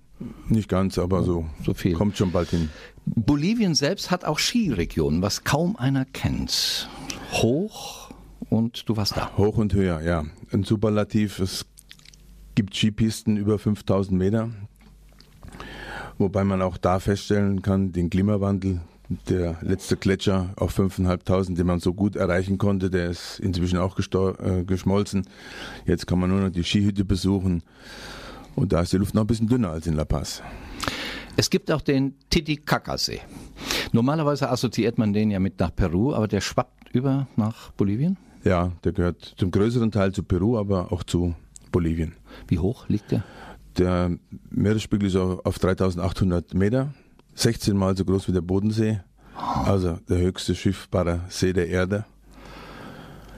nicht 0.48 0.70
ganz, 0.70 0.98
aber 0.98 1.24
so, 1.24 1.46
so 1.64 1.74
viel. 1.76 1.94
kommt 1.94 2.18
schon 2.18 2.32
bald 2.32 2.50
hin. 2.50 2.70
Bolivien 3.06 3.76
selbst 3.76 4.10
hat 4.12 4.26
auch 4.26 4.40
Skiregionen, 4.40 5.22
was 5.22 5.44
kaum 5.44 5.76
einer 5.76 6.06
kennt. 6.06 6.90
Hoch 7.32 8.10
und 8.50 8.90
du 8.90 8.98
warst 8.98 9.18
da. 9.18 9.32
Hoch 9.38 9.58
und 9.58 9.74
höher, 9.74 10.02
ja. 10.02 10.26
Ein 10.52 10.64
Superlativ, 10.64 11.40
es 11.40 11.68
gibt 12.56 12.76
Skipisten 12.76 13.38
über 13.38 13.60
5000 13.60 14.18
Meter, 14.18 14.50
wobei 16.18 16.44
man 16.44 16.62
auch 16.62 16.78
da 16.78 17.00
feststellen 17.00 17.62
kann, 17.62 17.92
den 17.92 18.10
Klimawandel, 18.10 18.82
der 19.28 19.58
letzte 19.62 19.98
Gletscher 19.98 20.54
auf 20.56 20.72
5500, 20.72 21.58
den 21.58 21.66
man 21.66 21.80
so 21.80 21.94
gut 21.94 22.16
erreichen 22.16 22.58
konnte, 22.58 22.90
der 22.90 23.10
ist 23.10 23.40
inzwischen 23.40 23.80
auch 23.80 23.98
äh, 23.98 24.64
geschmolzen. 24.64 25.28
Jetzt 25.86 26.06
kann 26.06 26.20
man 26.20 26.30
nur 26.30 26.42
noch 26.42 26.50
die 26.50 26.64
Skihütte 26.64 27.06
besuchen 27.06 27.64
und 28.56 28.72
da 28.72 28.82
ist 28.82 28.94
die 28.94 28.98
Luft 28.98 29.16
noch 29.16 29.22
ein 29.24 29.28
bisschen 29.28 29.48
dünner 29.48 29.72
als 29.72 29.88
in 29.88 29.96
La 29.96 30.06
Paz. 30.06 30.44
Es 31.38 31.50
gibt 31.50 31.72
auch 31.72 31.82
den 31.82 32.16
Titicacasee. 32.30 33.22
Normalerweise 33.94 34.50
assoziiert 34.50 34.98
man 34.98 35.14
den 35.14 35.32
ja 35.32 35.40
mit 35.40 35.60
nach 35.60 35.74
Peru, 35.76 36.14
aber 36.14 36.28
der 36.28 36.42
schwappt 36.42 36.94
über 36.94 37.28
nach 37.36 37.72
Bolivien. 37.72 38.18
Ja, 38.44 38.74
der 38.84 38.92
gehört 38.92 39.36
zum 39.38 39.52
größeren 39.52 39.92
Teil 39.92 40.12
zu 40.12 40.24
Peru, 40.24 40.58
aber 40.58 40.92
auch 40.92 41.04
zu 41.04 41.36
Bolivien. 41.72 42.14
Wie 42.48 42.60
hoch 42.60 42.88
liegt 42.90 43.12
der? 43.12 43.24
Der 43.80 44.12
Meeresspiegel 44.50 45.08
ist 45.08 45.16
auf 45.16 45.46
auf 45.46 45.58
3800 45.58 46.54
Meter, 46.54 46.94
16 47.36 47.78
Mal 47.78 47.96
so 47.96 48.04
groß 48.04 48.28
wie 48.28 48.34
der 48.34 48.42
Bodensee. 48.42 49.00
Also 49.36 49.98
der 50.10 50.18
höchste 50.18 50.54
schiffbare 50.54 51.22
See 51.30 51.54
der 51.54 51.70
Erde. 51.70 52.04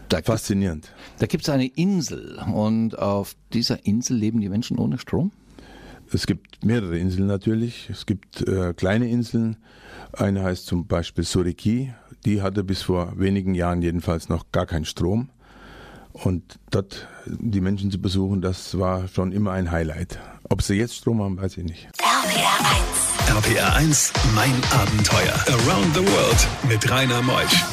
Da, 0.10 0.19
Faszinierend. 0.24 0.91
da 1.19 1.27
gibt 1.27 1.43
es 1.43 1.50
eine 1.50 1.67
Insel 1.67 2.39
und 2.53 2.98
auf 2.98 3.36
dieser 3.53 3.86
Insel 3.86 4.17
leben 4.17 4.41
die 4.41 4.50
Menschen 4.50 4.79
ohne 4.79 4.98
Strom. 4.98 5.31
Es 6.12 6.25
gibt 6.25 6.65
mehrere 6.65 6.98
Inseln 6.98 7.27
natürlich. 7.27 7.89
Es 7.89 8.07
gibt 8.07 8.45
äh, 8.48 8.74
kleine 8.74 9.10
Inseln. 9.10 9.57
Eine 10.12 10.43
heißt 10.43 10.65
zum 10.65 10.88
Beispiel 10.88 11.24
Suriki. 11.24 11.93
Die 12.25 12.41
hatte 12.41 12.63
bis 12.63 12.81
vor 12.81 13.13
wenigen 13.17 13.53
Jahren 13.53 13.83
jedenfalls 13.83 14.27
noch 14.27 14.51
gar 14.51 14.65
keinen 14.65 14.86
Strom. 14.86 15.29
Und 16.13 16.59
dort 16.69 17.07
die 17.25 17.61
Menschen 17.61 17.91
zu 17.91 17.99
besuchen, 17.99 18.41
das 18.41 18.77
war 18.77 19.07
schon 19.07 19.31
immer 19.31 19.51
ein 19.51 19.71
Highlight. 19.71 20.19
Ob 20.49 20.61
sie 20.61 20.75
jetzt 20.75 20.95
Strom 20.95 21.21
haben, 21.21 21.41
weiß 21.41 21.57
ich 21.57 21.63
nicht. 21.63 21.87
RPR1. 21.97 23.37
RPR 23.37 23.75
1, 23.75 24.13
mein 24.35 24.53
Abenteuer. 24.71 25.33
Around 25.47 25.95
the 25.95 26.01
World 26.01 26.47
mit 26.67 26.91
Rainer 26.91 27.21
Meusch. 27.21 27.63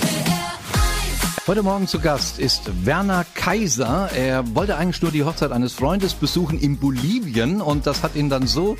Heute 1.48 1.62
Morgen 1.62 1.86
zu 1.88 1.98
Gast 1.98 2.38
ist 2.38 2.84
Werner 2.84 3.24
Kaiser. 3.34 4.10
Er 4.14 4.54
wollte 4.54 4.76
eigentlich 4.76 5.00
nur 5.00 5.10
die 5.10 5.24
Hochzeit 5.24 5.50
eines 5.50 5.72
Freundes 5.72 6.12
besuchen 6.12 6.58
in 6.58 6.78
Bolivien 6.78 7.62
und 7.62 7.86
das 7.86 8.02
hat 8.02 8.14
ihn 8.16 8.28
dann 8.28 8.46
so 8.46 8.76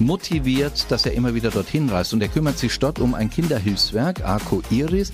motiviert, 0.00 0.86
dass 0.90 1.06
er 1.06 1.12
immer 1.12 1.34
wieder 1.34 1.50
dorthin 1.50 1.88
reist. 1.88 2.12
Und 2.12 2.22
er 2.22 2.28
kümmert 2.28 2.58
sich 2.58 2.78
dort 2.78 2.98
um 2.98 3.14
ein 3.14 3.30
Kinderhilfswerk, 3.30 4.24
Arco 4.24 4.62
Iris. 4.70 5.12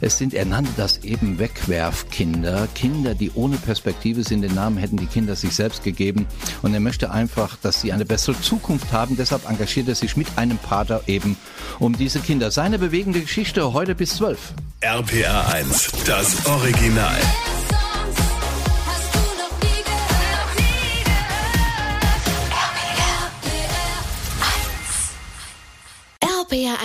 Es 0.00 0.18
sind, 0.18 0.34
er 0.34 0.44
nannte 0.44 0.70
das 0.76 0.98
eben 1.04 1.38
Wegwerfkinder, 1.38 2.68
Kinder, 2.74 3.14
die 3.14 3.30
ohne 3.34 3.56
Perspektive 3.56 4.24
sind. 4.24 4.42
Den 4.42 4.54
Namen 4.54 4.76
hätten 4.76 4.96
die 4.96 5.06
Kinder 5.06 5.36
sich 5.36 5.54
selbst 5.54 5.84
gegeben. 5.84 6.26
Und 6.62 6.74
er 6.74 6.80
möchte 6.80 7.10
einfach, 7.10 7.56
dass 7.56 7.80
sie 7.80 7.92
eine 7.92 8.04
bessere 8.04 8.40
Zukunft 8.40 8.92
haben. 8.92 9.16
Deshalb 9.16 9.48
engagiert 9.48 9.88
er 9.88 9.94
sich 9.94 10.16
mit 10.16 10.28
einem 10.36 10.58
Pater 10.58 11.02
eben 11.06 11.36
um 11.78 11.96
diese 11.96 12.20
Kinder. 12.20 12.50
Seine 12.50 12.78
bewegende 12.78 13.20
Geschichte 13.20 13.72
heute 13.72 13.94
bis 13.94 14.16
zwölf. 14.16 14.54
RPR 14.80 15.52
1, 15.54 15.90
das 16.06 16.44
Original. 16.46 17.20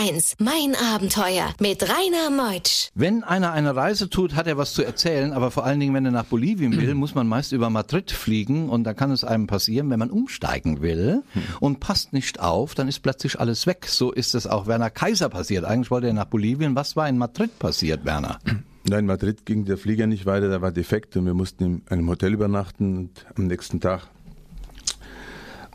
RPR1, 0.07 0.35
mein 0.39 0.75
Abenteuer 0.75 1.53
mit 1.59 1.83
Rainer 1.83 2.29
Meutsch. 2.29 2.89
Wenn 2.95 3.23
einer 3.23 3.51
eine 3.51 3.75
Reise 3.75 4.09
tut, 4.09 4.35
hat 4.35 4.47
er 4.47 4.57
was 4.57 4.73
zu 4.73 4.83
erzählen, 4.83 5.33
aber 5.33 5.51
vor 5.51 5.65
allen 5.65 5.79
Dingen, 5.79 5.93
wenn 5.93 6.05
er 6.05 6.11
nach 6.11 6.25
Bolivien 6.25 6.79
will, 6.79 6.93
muss 6.93 7.15
man 7.15 7.27
meist 7.27 7.51
über 7.51 7.69
Madrid 7.69 8.11
fliegen 8.11 8.69
und 8.69 8.83
da 8.83 8.93
kann 8.93 9.11
es 9.11 9.23
einem 9.23 9.47
passieren, 9.47 9.89
wenn 9.89 9.99
man 9.99 10.09
umsteigen 10.09 10.81
will 10.81 11.23
und 11.59 11.79
passt 11.79 12.13
nicht 12.13 12.39
auf, 12.39 12.75
dann 12.75 12.87
ist 12.87 12.99
plötzlich 12.99 13.39
alles 13.39 13.67
weg. 13.67 13.85
So 13.87 14.11
ist 14.11 14.35
es 14.35 14.47
auch 14.47 14.67
Werner 14.67 14.89
Kaiser 14.89 15.29
passiert. 15.29 15.65
Eigentlich 15.65 15.91
wollte 15.91 16.07
er 16.07 16.13
nach 16.13 16.25
Bolivien. 16.25 16.75
Was 16.75 16.95
war 16.95 17.09
in 17.09 17.17
Madrid 17.17 17.57
passiert, 17.59 18.05
Werner? 18.05 18.39
Nein, 18.89 18.99
in 18.99 19.05
Madrid 19.05 19.45
ging 19.45 19.65
der 19.65 19.77
Flieger 19.77 20.07
nicht 20.07 20.25
weiter, 20.25 20.47
der 20.47 20.61
war 20.61 20.71
defekt 20.71 21.17
und 21.17 21.25
wir 21.25 21.33
mussten 21.33 21.63
in 21.63 21.81
einem 21.89 22.09
Hotel 22.09 22.33
übernachten 22.33 22.97
und 22.97 23.25
am 23.35 23.47
nächsten 23.47 23.81
Tag 23.81 24.07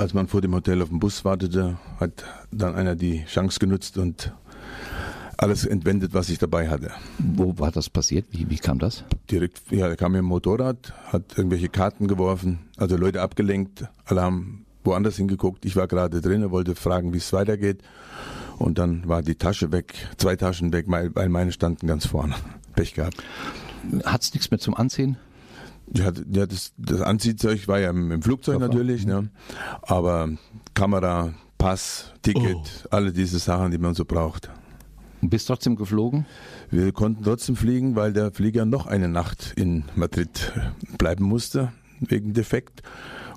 als 0.03 0.15
man 0.15 0.27
vor 0.27 0.41
dem 0.41 0.55
Hotel 0.55 0.83
auf 0.83 0.89
den 0.89 0.99
Bus 0.99 1.25
wartete, 1.25 1.79
hat 1.99 2.25
dann 2.51 2.75
einer 2.75 2.97
die 2.97 3.25
Chance 3.27 3.59
genutzt 3.61 3.97
und 3.99 4.33
alles 5.37 5.65
entwendet, 5.65 6.13
was 6.13 6.29
ich 6.29 6.39
dabei 6.39 6.69
hatte. 6.69 6.91
Wo 7.19 7.59
war 7.59 7.71
das 7.71 7.89
passiert? 7.89 8.27
Wie, 8.31 8.51
wie 8.51 8.59
kam 8.59 8.79
das? 8.79 9.05
Direkt, 9.31 9.63
ja, 9.71 9.87
er 9.89 9.97
kam 9.97 10.13
mit 10.13 10.19
dem 10.19 10.27
Motorrad, 10.27 10.93
hat 11.07 11.39
irgendwelche 11.39 11.69
Karten 11.69 12.09
geworfen, 12.09 12.59
also 12.77 12.97
Leute 12.97 13.23
abgelenkt, 13.23 13.85
alle 14.05 14.23
haben 14.23 14.67
woanders 14.85 15.17
hingeguckt. 15.17 15.65
Ich 15.65 15.77
war 15.77 15.87
gerade 15.87 16.21
drin, 16.21 16.43
er 16.43 16.51
wollte 16.51 16.75
fragen, 16.75 17.13
wie 17.13 17.19
es 17.19 17.33
weitergeht. 17.33 17.81
Und 18.59 18.79
dann 18.79 19.09
war 19.09 19.23
die 19.23 19.37
Tasche 19.37 19.71
weg, 19.71 19.95
zwei 20.17 20.35
Taschen 20.35 20.73
weg, 20.73 20.87
weil 20.89 21.29
meine 21.29 21.53
standen 21.53 21.87
ganz 21.87 22.07
vorne. 22.07 22.35
Pech 22.75 22.95
gehabt. 22.95 23.23
Hat 24.05 24.23
es 24.23 24.35
nichts 24.35 24.51
mehr 24.51 24.59
zum 24.59 24.75
Anziehen? 24.75 25.17
Ja, 25.95 26.13
ja 26.31 26.47
das, 26.47 26.73
das 26.77 27.01
Anziehzeug 27.01 27.69
war 27.69 27.81
ja 27.81 27.91
im, 27.91 28.11
im 28.11 28.23
Flugzeug 28.23 28.57
Koffer. 28.59 28.69
natürlich, 28.69 29.07
ne? 29.07 29.31
aber 29.83 30.31
Kamera, 30.75 31.35
Pass, 31.59 32.13
Ticket, 32.23 32.57
oh. 32.57 32.89
alle 32.91 33.13
diese 33.13 33.39
Sachen, 33.39 33.71
die 33.71 33.79
man 33.79 33.95
so 33.95 34.05
braucht. 34.05 34.51
Und 35.21 35.31
bist 35.31 35.47
trotzdem 35.47 35.77
geflogen? 35.77 36.27
Wir 36.71 36.91
konnten 36.93 37.23
trotzdem 37.23 37.55
fliegen, 37.55 37.95
weil 37.95 38.13
der 38.13 38.33
Flieger 38.33 38.65
noch 38.65 38.87
eine 38.87 39.09
Nacht 39.09 39.53
in 39.57 39.85
Madrid 39.95 40.53
bleiben 40.99 41.25
musste, 41.25 41.73
wegen 42.01 42.33
Defekt. 42.33 42.83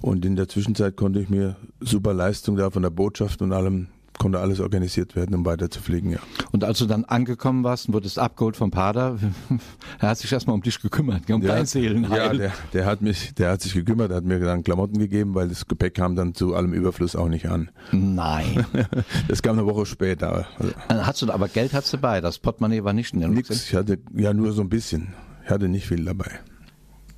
Und 0.02 0.26
in 0.26 0.36
der 0.36 0.48
Zwischenzeit 0.48 0.96
konnte 0.98 1.20
ich 1.20 1.30
mir 1.30 1.58
super 1.80 2.14
Leistung 2.14 2.56
da 2.56 2.72
von 2.72 2.82
der 2.82 2.90
Botschaft 2.90 3.42
und 3.42 3.54
allem 3.54 3.88
konnte 4.18 4.40
alles 4.40 4.60
organisiert 4.60 5.16
werden, 5.16 5.36
um 5.36 5.46
weiterzufliegen, 5.46 6.12
ja. 6.12 6.20
Und 6.52 6.64
als 6.64 6.80
du 6.80 6.86
dann 6.86 7.06
angekommen 7.06 7.64
warst 7.64 7.88
und 7.88 7.94
wurdest 7.94 8.20
abgeholt 8.20 8.56
vom 8.56 8.72
Pader, 8.72 9.18
er 10.00 10.10
hat 10.10 10.18
sich 10.18 10.32
erstmal 10.32 10.56
um 10.56 10.62
dich 10.62 10.82
gekümmert, 10.82 11.30
um 11.30 11.42
ja, 11.42 11.56
dein 11.56 11.66
Seelenheil. 11.66 12.18
Ja, 12.18 12.34
der, 12.34 12.52
der, 12.74 12.86
hat 12.86 13.02
mich, 13.02 13.34
der 13.36 13.52
hat 13.52 13.62
sich 13.62 13.74
gekümmert, 13.74 14.12
hat 14.12 14.24
mir 14.24 14.40
dann 14.40 14.64
Klamotten 14.64 14.98
gegeben, 14.98 15.36
weil 15.36 15.50
das 15.50 15.68
Gepäck 15.68 15.96
kam 15.96 16.16
dann 16.16 16.34
zu 16.34 16.56
allem 16.56 16.74
Überfluss 16.74 17.16
auch 17.16 17.30
nicht 17.30 17.50
an. 17.50 17.70
Nein. 17.92 18.66
das 19.28 19.42
kam 19.42 19.58
eine 19.58 19.68
Woche 19.68 19.86
später. 19.86 20.48
Hast 20.90 21.22
du, 21.22 21.32
aber 21.32 21.48
Geld 21.48 21.74
hattest 21.74 21.94
du 21.94 21.98
dabei, 21.98 22.22
das 22.22 22.40
Portemonnaie 22.40 22.84
war 22.84 22.94
nicht 22.94 23.14
in 23.14 23.20
der 23.20 23.30
Nix, 23.30 23.50
ich 23.50 23.76
hatte 23.76 24.00
ja 24.16 24.34
nur 24.34 24.52
so 24.54 24.62
ein 24.62 24.70
bisschen. 24.70 25.14
Ich 25.44 25.52
hatte 25.52 25.68
nicht 25.68 25.88
viel 25.88 26.04
dabei. 26.04 26.40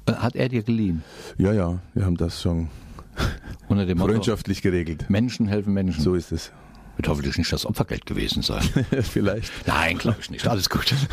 Hat 0.06 0.36
er 0.36 0.50
dir 0.50 0.64
geliehen? 0.64 1.04
Ja, 1.38 1.54
ja, 1.54 1.80
wir 1.94 2.06
haben 2.06 2.18
das 2.18 2.42
schon 2.42 2.70
Unter 3.68 3.86
dem 3.86 3.98
Motto, 3.98 4.14
freundschaftlich 4.14 4.62
geregelt. 4.62 5.10
Menschen 5.10 5.48
helfen 5.48 5.74
Menschen. 5.74 6.02
So 6.02 6.16
ist 6.16 6.32
es. 6.32 6.52
Wird 6.98 7.08
hoffentlich 7.08 7.38
nicht 7.38 7.54
das 7.54 7.66
Opfergeld 7.66 8.06
gewesen 8.06 8.42
sein. 8.42 8.64
Vielleicht. 9.02 9.52
Nein, 9.66 9.98
glaube 9.98 10.18
ich 10.20 10.30
nicht. 10.30 10.48
Alles 10.48 10.70
gut. 10.70 10.94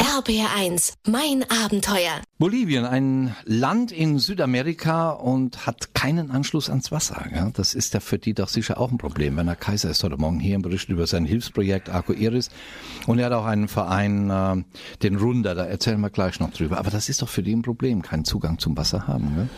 RBR1, 0.00 0.94
mein 1.06 1.44
Abenteuer. 1.64 2.22
Bolivien, 2.38 2.84
ein 2.84 3.36
Land 3.44 3.92
in 3.92 4.18
Südamerika 4.18 5.10
und 5.10 5.66
hat 5.66 5.94
keinen 5.94 6.30
Anschluss 6.30 6.68
ans 6.68 6.90
Wasser. 6.90 7.26
Ja? 7.34 7.50
Das 7.52 7.74
ist 7.74 7.94
ja 7.94 8.00
für 8.00 8.18
die 8.18 8.34
doch 8.34 8.48
sicher 8.48 8.80
auch 8.80 8.90
ein 8.90 8.98
Problem. 8.98 9.36
Werner 9.36 9.56
Kaiser 9.56 9.90
ist 9.90 10.02
heute 10.02 10.16
Morgen 10.16 10.40
hier 10.40 10.56
und 10.56 10.62
berichtet 10.62 10.90
über 10.90 11.06
sein 11.06 11.26
Hilfsprojekt 11.26 11.90
Arco 11.90 12.12
Iris. 12.12 12.50
Und 13.06 13.18
er 13.18 13.26
hat 13.26 13.32
auch 13.34 13.44
einen 13.44 13.68
Verein, 13.68 14.30
äh, 14.30 14.62
den 15.02 15.16
Runder, 15.16 15.54
da 15.54 15.64
erzählen 15.64 16.00
wir 16.00 16.10
gleich 16.10 16.40
noch 16.40 16.50
drüber. 16.50 16.78
Aber 16.78 16.90
das 16.90 17.08
ist 17.08 17.22
doch 17.22 17.28
für 17.28 17.42
die 17.42 17.54
ein 17.54 17.62
Problem, 17.62 18.02
keinen 18.02 18.24
Zugang 18.24 18.58
zum 18.58 18.76
Wasser 18.76 19.06
haben. 19.06 19.36
Ne? 19.36 19.48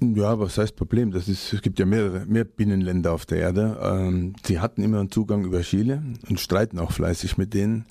Ja, 0.00 0.38
was 0.38 0.58
heißt 0.58 0.76
Problem? 0.76 1.10
Das 1.10 1.28
ist, 1.28 1.52
es 1.52 1.62
gibt 1.62 1.78
ja 1.78 1.86
mehrere, 1.86 2.24
mehr 2.26 2.44
Binnenländer 2.44 3.12
auf 3.12 3.26
der 3.26 3.38
Erde. 3.38 3.78
Ähm, 3.82 4.34
die 4.46 4.60
hatten 4.60 4.82
immer 4.82 5.00
einen 5.00 5.10
Zugang 5.10 5.44
über 5.44 5.60
Chile 5.62 6.02
und 6.28 6.38
streiten 6.38 6.78
auch 6.78 6.92
fleißig 6.92 7.36
mit 7.36 7.52
denen. 7.52 7.84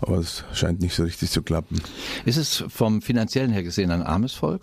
Aber 0.00 0.18
es 0.18 0.44
scheint 0.52 0.80
nicht 0.80 0.94
so 0.94 1.02
richtig 1.02 1.30
zu 1.30 1.42
klappen. 1.42 1.80
Ist 2.24 2.36
es 2.36 2.64
vom 2.68 3.02
finanziellen 3.02 3.50
her 3.50 3.62
gesehen 3.62 3.90
ein 3.90 4.02
armes 4.02 4.34
Volk? 4.34 4.62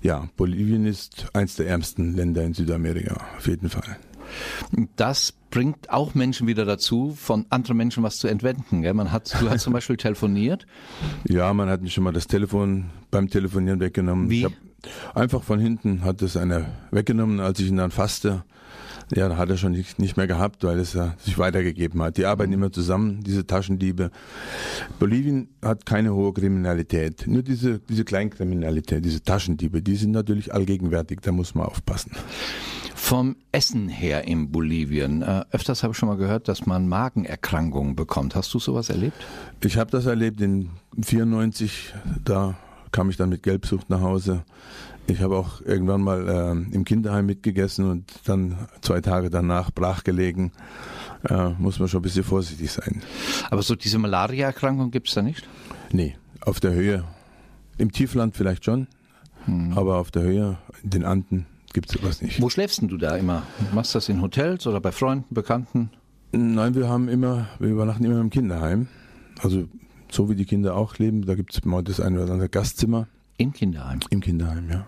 Ja, 0.00 0.28
Bolivien 0.36 0.86
ist 0.86 1.26
eins 1.32 1.56
der 1.56 1.66
ärmsten 1.68 2.14
Länder 2.16 2.42
in 2.42 2.54
Südamerika, 2.54 3.20
auf 3.36 3.46
jeden 3.46 3.68
Fall. 3.68 3.98
Das 4.96 5.34
bringt 5.50 5.90
auch 5.90 6.14
Menschen 6.14 6.46
wieder 6.46 6.64
dazu, 6.64 7.14
von 7.14 7.44
anderen 7.50 7.76
Menschen 7.76 8.02
was 8.02 8.16
zu 8.16 8.26
entwenden. 8.26 8.82
Gell? 8.82 8.94
Man 8.94 9.12
hat, 9.12 9.34
du 9.40 9.50
hast 9.50 9.62
zum 9.62 9.72
Beispiel 9.74 9.96
telefoniert. 9.96 10.66
Ja, 11.28 11.52
man 11.52 11.68
hat 11.68 11.82
mir 11.82 11.90
schon 11.90 12.04
mal 12.04 12.12
das 12.12 12.26
Telefon 12.26 12.90
beim 13.10 13.28
Telefonieren 13.28 13.80
weggenommen. 13.80 14.30
Wie? 14.30 14.46
Einfach 15.14 15.42
von 15.42 15.58
hinten 15.58 16.04
hat 16.04 16.22
es 16.22 16.36
einer 16.36 16.66
weggenommen, 16.90 17.40
als 17.40 17.60
ich 17.60 17.68
ihn 17.68 17.76
dann 17.76 17.90
fasste. 17.90 18.44
Ja, 19.14 19.28
da 19.28 19.36
hat 19.36 19.50
er 19.50 19.58
schon 19.58 19.72
nicht, 19.72 19.98
nicht 19.98 20.16
mehr 20.16 20.26
gehabt, 20.26 20.64
weil 20.64 20.78
es 20.78 20.94
ja 20.94 21.14
sich 21.18 21.36
weitergegeben 21.36 22.00
hat. 22.02 22.16
Die 22.16 22.24
arbeiten 22.24 22.52
immer 22.52 22.72
zusammen, 22.72 23.22
diese 23.22 23.46
Taschendiebe. 23.46 24.10
Bolivien 24.98 25.48
hat 25.62 25.84
keine 25.84 26.14
hohe 26.14 26.32
Kriminalität, 26.32 27.26
nur 27.26 27.42
diese, 27.42 27.80
diese 27.80 28.04
Kleinkriminalität, 28.04 29.04
diese 29.04 29.22
Taschendiebe, 29.22 29.82
die 29.82 29.96
sind 29.96 30.12
natürlich 30.12 30.54
allgegenwärtig, 30.54 31.20
da 31.20 31.32
muss 31.32 31.54
man 31.54 31.66
aufpassen. 31.66 32.12
Vom 32.94 33.36
Essen 33.50 33.88
her 33.88 34.26
in 34.26 34.50
Bolivien. 34.50 35.22
Äh, 35.22 35.44
öfters 35.50 35.82
habe 35.82 35.90
ich 35.90 35.98
schon 35.98 36.08
mal 36.08 36.16
gehört, 36.16 36.48
dass 36.48 36.66
man 36.66 36.88
Magenerkrankungen 36.88 37.96
bekommt. 37.96 38.34
Hast 38.34 38.54
du 38.54 38.60
sowas 38.60 38.88
erlebt? 38.88 39.26
Ich 39.62 39.76
habe 39.76 39.90
das 39.90 40.06
erlebt 40.06 40.40
in 40.40 40.70
94, 40.98 41.92
da 42.24 42.56
kam 42.92 43.10
ich 43.10 43.16
dann 43.16 43.30
mit 43.30 43.42
Gelbsucht 43.42 43.90
nach 43.90 44.00
Hause. 44.00 44.44
Ich 45.06 45.20
habe 45.20 45.36
auch 45.36 45.60
irgendwann 45.62 46.02
mal 46.02 46.28
äh, 46.28 46.74
im 46.74 46.84
Kinderheim 46.84 47.26
mitgegessen 47.26 47.90
und 47.90 48.12
dann 48.24 48.56
zwei 48.82 49.00
Tage 49.00 49.30
danach 49.30 49.72
brach 49.72 50.04
gelegen. 50.04 50.52
Äh, 51.28 51.50
muss 51.58 51.78
man 51.78 51.88
schon 51.88 52.00
ein 52.00 52.02
bisschen 52.02 52.24
vorsichtig 52.24 52.70
sein. 52.70 53.02
Aber 53.50 53.62
so 53.62 53.74
diese 53.74 53.98
Malaria-Erkrankung 53.98 54.90
gibt 54.90 55.08
es 55.08 55.14
da 55.14 55.22
nicht? 55.22 55.48
Nee, 55.90 56.16
auf 56.40 56.60
der 56.60 56.72
Höhe. 56.72 57.04
Im 57.78 57.90
Tiefland 57.90 58.36
vielleicht 58.36 58.64
schon, 58.64 58.86
hm. 59.46 59.76
aber 59.76 59.96
auf 59.96 60.10
der 60.10 60.22
Höhe, 60.22 60.58
in 60.82 60.90
den 60.90 61.04
Anden, 61.04 61.46
gibt 61.72 61.90
es 61.90 62.00
sowas 62.00 62.22
nicht. 62.22 62.40
Wo 62.40 62.48
schläfst 62.48 62.82
du 62.82 62.96
da 62.96 63.16
immer? 63.16 63.42
Machst 63.72 63.94
du 63.94 63.96
das 63.96 64.08
in 64.08 64.20
Hotels 64.20 64.66
oder 64.66 64.80
bei 64.80 64.92
Freunden, 64.92 65.34
Bekannten? 65.34 65.90
Nein, 66.32 66.74
wir 66.74 66.88
haben 66.88 67.08
immer, 67.08 67.48
wir 67.58 67.68
übernachten 67.68 68.04
immer 68.04 68.20
im 68.20 68.30
Kinderheim. 68.30 68.88
Also 69.40 69.68
so 70.12 70.28
wie 70.28 70.34
die 70.34 70.44
Kinder 70.44 70.76
auch 70.76 70.98
leben. 70.98 71.26
Da 71.26 71.34
gibt 71.34 71.54
es 71.54 71.64
mal 71.64 71.82
das 71.82 72.00
eine 72.00 72.22
oder 72.22 72.32
andere 72.32 72.48
Gastzimmer. 72.48 73.08
Im 73.38 73.52
Kinderheim? 73.52 74.00
Im 74.10 74.20
Kinderheim, 74.20 74.70
ja. 74.70 74.86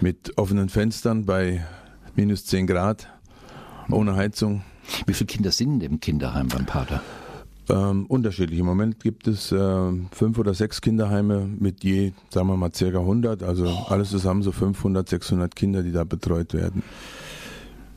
Mit 0.00 0.36
offenen 0.36 0.68
Fenstern 0.68 1.24
bei 1.24 1.64
minus 2.16 2.46
10 2.46 2.66
Grad, 2.66 3.08
ohne 3.90 4.16
Heizung. 4.16 4.62
Wie 5.06 5.14
viele 5.14 5.26
Kinder 5.26 5.52
sind 5.52 5.82
im 5.82 6.00
Kinderheim 6.00 6.48
beim 6.48 6.66
Pater? 6.66 7.02
Ähm, 7.68 8.06
unterschiedlich. 8.06 8.58
Im 8.58 8.66
Moment 8.66 9.00
gibt 9.00 9.28
es 9.28 9.52
äh, 9.52 9.92
fünf 10.10 10.38
oder 10.38 10.54
sechs 10.54 10.80
Kinderheime 10.80 11.46
mit 11.46 11.84
je, 11.84 12.12
sagen 12.30 12.48
wir 12.48 12.56
mal, 12.56 12.74
circa 12.74 12.98
100. 12.98 13.42
Also 13.44 13.68
alles 13.88 14.10
zusammen 14.10 14.42
so 14.42 14.50
500, 14.50 15.08
600 15.08 15.54
Kinder, 15.54 15.82
die 15.82 15.92
da 15.92 16.04
betreut 16.04 16.54
werden. 16.54 16.82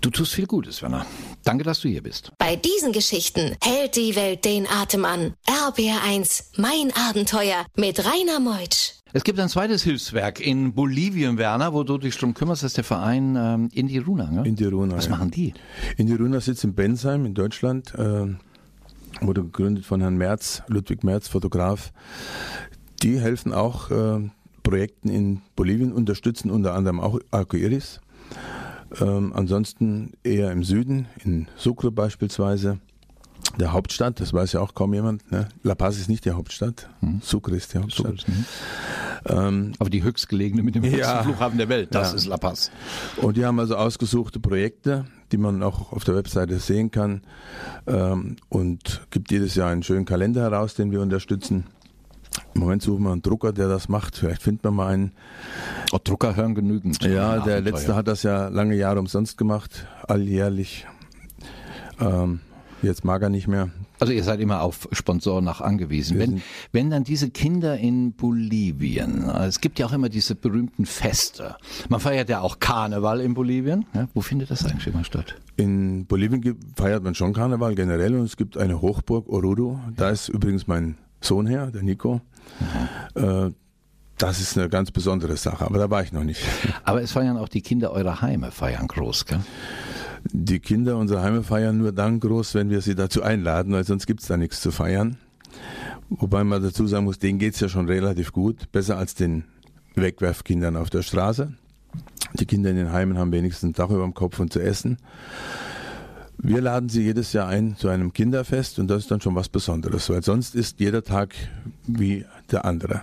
Du 0.05 0.12
tust 0.12 0.35
viel 0.35 0.45
Gutes, 0.45 0.83
Werner. 0.83 1.03
Danke, 1.43 1.63
dass 1.63 1.79
du 1.79 1.89
hier 1.89 2.03
bist. 2.03 2.31
Bei 2.38 2.55
diesen 2.55 2.91
Geschichten 2.91 3.55
hält 3.59 3.95
die 3.95 4.15
Welt 4.15 4.45
den 4.45 4.67
Atem 4.67 5.03
an. 5.03 5.33
RBR1, 5.47 6.43
mein 6.57 6.93
Abenteuer 7.09 7.65
mit 7.75 8.05
Rainer 8.05 8.39
Meutsch. 8.39 9.01
Es 9.13 9.24
gibt 9.24 9.39
ein 9.39 9.50
zweites 9.50 9.81
Hilfswerk 9.81 10.39
in 10.39 10.75
Bolivien, 10.75 11.39
Werner, 11.39 11.74
wo 11.74 11.81
du 11.81 11.97
dich 11.97 12.15
drum 12.19 12.35
kümmerst, 12.35 12.62
das 12.62 12.74
ist 12.74 12.77
der 12.77 12.83
Verein 12.83 13.35
ähm, 13.35 13.69
Indiruna. 13.74 14.29
Ne? 14.29 14.47
Indiruna. 14.47 14.95
Was 14.95 15.05
ja. 15.05 15.09
machen 15.09 15.31
die? 15.31 15.55
Indiruna 15.97 16.39
sitzt 16.39 16.63
in 16.63 16.75
Bensheim 16.75 17.25
in 17.25 17.33
Deutschland, 17.33 17.95
äh, 17.95 18.27
wurde 19.21 19.41
gegründet 19.41 19.85
von 19.85 20.01
Herrn 20.01 20.17
Merz, 20.17 20.62
Ludwig 20.67 21.03
Merz, 21.03 21.29
Fotograf. 21.29 21.91
Die 23.01 23.19
helfen 23.19 23.53
auch 23.55 23.89
äh, 23.89 24.29
Projekten 24.62 25.09
in 25.09 25.41
Bolivien, 25.55 25.91
unterstützen 25.91 26.51
unter 26.51 26.75
anderem 26.75 27.00
auch 27.00 27.19
Arcoiris 27.31 28.01
Ähm, 29.01 29.33
ansonsten 29.33 30.13
eher 30.23 30.51
im 30.51 30.63
Süden, 30.63 31.07
in 31.23 31.47
Sucre 31.57 31.91
beispielsweise, 31.91 32.79
der 33.59 33.71
Hauptstadt, 33.71 34.19
das 34.19 34.33
weiß 34.33 34.53
ja 34.53 34.61
auch 34.61 34.73
kaum 34.73 34.93
jemand. 34.93 35.31
Ne? 35.31 35.47
La 35.63 35.75
Paz 35.75 35.97
ist 35.97 36.09
nicht 36.09 36.25
die 36.25 36.31
Hauptstadt, 36.31 36.89
hm. 36.99 37.21
Sucre 37.21 37.55
ist 37.55 37.73
die 37.73 37.77
Hauptstadt. 37.77 38.19
Sucre 38.19 38.33
ähm, 39.27 39.73
Aber 39.79 39.89
die 39.89 40.03
höchstgelegene 40.03 40.61
mit 40.61 40.75
dem 40.75 40.83
höchsten 40.83 40.99
ja, 40.99 41.23
Flughafen 41.23 41.57
der 41.57 41.69
Welt, 41.69 41.93
das 41.93 42.11
ja. 42.11 42.15
ist 42.15 42.25
La 42.25 42.37
Paz. 42.37 42.71
Und 43.17 43.37
die 43.37 43.45
haben 43.45 43.59
also 43.59 43.75
ausgesuchte 43.75 44.39
Projekte, 44.39 45.05
die 45.31 45.37
man 45.37 45.63
auch 45.63 45.91
auf 45.91 46.03
der 46.03 46.15
Webseite 46.15 46.59
sehen 46.59 46.91
kann 46.91 47.21
ähm, 47.87 48.35
und 48.49 49.01
gibt 49.09 49.31
jedes 49.31 49.55
Jahr 49.55 49.71
einen 49.71 49.83
schönen 49.83 50.05
Kalender 50.05 50.41
heraus, 50.41 50.75
den 50.75 50.91
wir 50.91 51.01
unterstützen. 51.01 51.65
Im 52.53 52.61
Moment 52.61 52.81
suchen 52.81 53.03
wir 53.03 53.11
einen 53.11 53.21
Drucker, 53.21 53.51
der 53.51 53.67
das 53.67 53.89
macht. 53.89 54.17
Vielleicht 54.17 54.41
findet 54.41 54.63
man 54.63 54.75
mal 54.75 54.93
einen. 54.93 55.11
Oh, 55.91 55.99
Drucker 56.03 56.35
hören 56.35 56.55
genügend. 56.55 57.03
Ja, 57.03 57.39
der 57.39 57.61
letzte 57.61 57.95
hat 57.95 58.07
das 58.07 58.23
ja 58.23 58.47
lange 58.47 58.75
Jahre 58.75 58.99
umsonst 58.99 59.37
gemacht, 59.37 59.85
alljährlich. 60.07 60.87
Ähm, 61.99 62.39
jetzt 62.81 63.03
mag 63.03 63.21
er 63.21 63.29
nicht 63.29 63.47
mehr. 63.47 63.69
Also 63.99 64.11
ihr 64.11 64.23
seid 64.23 64.39
immer 64.41 64.61
auf 64.61 64.89
Sponsoren 64.91 65.45
nach 65.45 65.61
angewiesen. 65.61 66.19
Wenn, 66.19 66.41
wenn 66.71 66.89
dann 66.89 67.03
diese 67.03 67.29
Kinder 67.29 67.77
in 67.77 68.13
Bolivien, 68.13 69.29
es 69.29 69.61
gibt 69.61 69.79
ja 69.79 69.85
auch 69.85 69.93
immer 69.93 70.09
diese 70.09 70.35
berühmten 70.35 70.85
Feste. 70.85 71.55
Man 71.87 71.99
feiert 72.01 72.29
ja 72.29 72.41
auch 72.41 72.59
Karneval 72.59 73.21
in 73.21 73.33
Bolivien. 73.33 73.85
Ja, 73.93 74.07
wo 74.13 74.21
findet 74.21 74.51
das 74.51 74.65
eigentlich 74.65 74.87
immer 74.87 75.05
statt? 75.05 75.35
In 75.55 76.05
Bolivien 76.05 76.57
feiert 76.75 77.03
man 77.03 77.15
schon 77.15 77.33
Karneval 77.33 77.75
generell 77.75 78.15
und 78.15 78.25
es 78.25 78.35
gibt 78.35 78.57
eine 78.57 78.81
Hochburg, 78.81 79.29
Oruro. 79.29 79.79
Da 79.95 80.09
ist 80.09 80.27
übrigens 80.27 80.67
mein 80.67 80.97
Sohn 81.22 81.48
her, 81.48 81.72
der 81.72 81.84
Nico. 81.84 82.22
Mhm. 83.15 83.55
das 84.17 84.39
ist 84.39 84.57
eine 84.57 84.69
ganz 84.69 84.91
besondere 84.91 85.36
Sache, 85.36 85.65
aber 85.65 85.77
da 85.77 85.89
war 85.89 86.03
ich 86.03 86.13
noch 86.13 86.24
nicht. 86.24 86.41
Aber 86.84 87.01
es 87.01 87.12
feiern 87.12 87.38
auch 87.38 87.50
die 87.50 87.62
Kinder 87.62 87.91
eurer 87.91 88.22
Heime, 88.22 88.51
feiern 88.51 88.88
groß, 88.88 89.25
gell? 89.25 89.39
Die 90.31 90.60
Kinder 90.60 90.98
unserer 90.98 91.22
Heime 91.22 91.43
feiern 91.43 91.77
nur 91.77 91.91
dann 91.91 92.19
groß, 92.19 92.55
wenn 92.55 92.69
wir 92.69 92.81
sie 92.81 92.95
dazu 92.95 93.24
einladen, 93.24 93.74
weil 93.74 93.84
sonst 93.84 94.05
gibt 94.05 94.22
es 94.22 94.27
da 94.27 94.38
nichts 94.38 94.62
zu 94.62 94.72
feiern. 94.72 95.17
Wobei 96.10 96.43
man 96.43 96.62
dazu 96.62 96.88
sagen 96.88 97.05
muss, 97.05 97.19
denen 97.19 97.39
geht 97.39 97.55
es 97.55 97.60
ja 97.60 97.69
schon 97.69 97.88
relativ 97.88 98.31
gut, 98.31 98.72
besser 98.72 98.98
als 98.98 99.15
den 99.15 99.43
Wegwerfkindern 99.95 100.75
auf 100.77 100.89
der 100.89 101.01
Straße. 101.01 101.53
Die 102.34 102.45
Kinder 102.45 102.69
in 102.69 102.75
den 102.75 102.91
Heimen 102.91 103.17
haben 103.17 103.31
wenigstens 103.31 103.69
ein 103.69 103.74
Dach 103.74 103.89
über 103.89 104.03
dem 104.03 104.13
Kopf 104.13 104.39
und 104.39 104.51
zu 104.51 104.60
essen. 104.60 104.98
Wir 106.47 106.61
laden 106.61 106.89
sie 106.89 107.01
jedes 107.01 107.33
Jahr 107.33 107.47
ein 107.47 107.75
zu 107.75 107.89
einem 107.89 108.13
Kinderfest 108.13 108.77
und 108.77 108.87
das 108.87 108.99
ist 108.99 109.11
dann 109.11 109.19
schon 109.19 109.33
was 109.33 109.49
Besonderes, 109.49 110.11
weil 110.11 110.23
sonst 110.23 110.53
ist 110.53 110.79
jeder 110.79 111.03
Tag 111.03 111.33
wie 111.87 112.23
der 112.51 112.65
andere. 112.65 113.01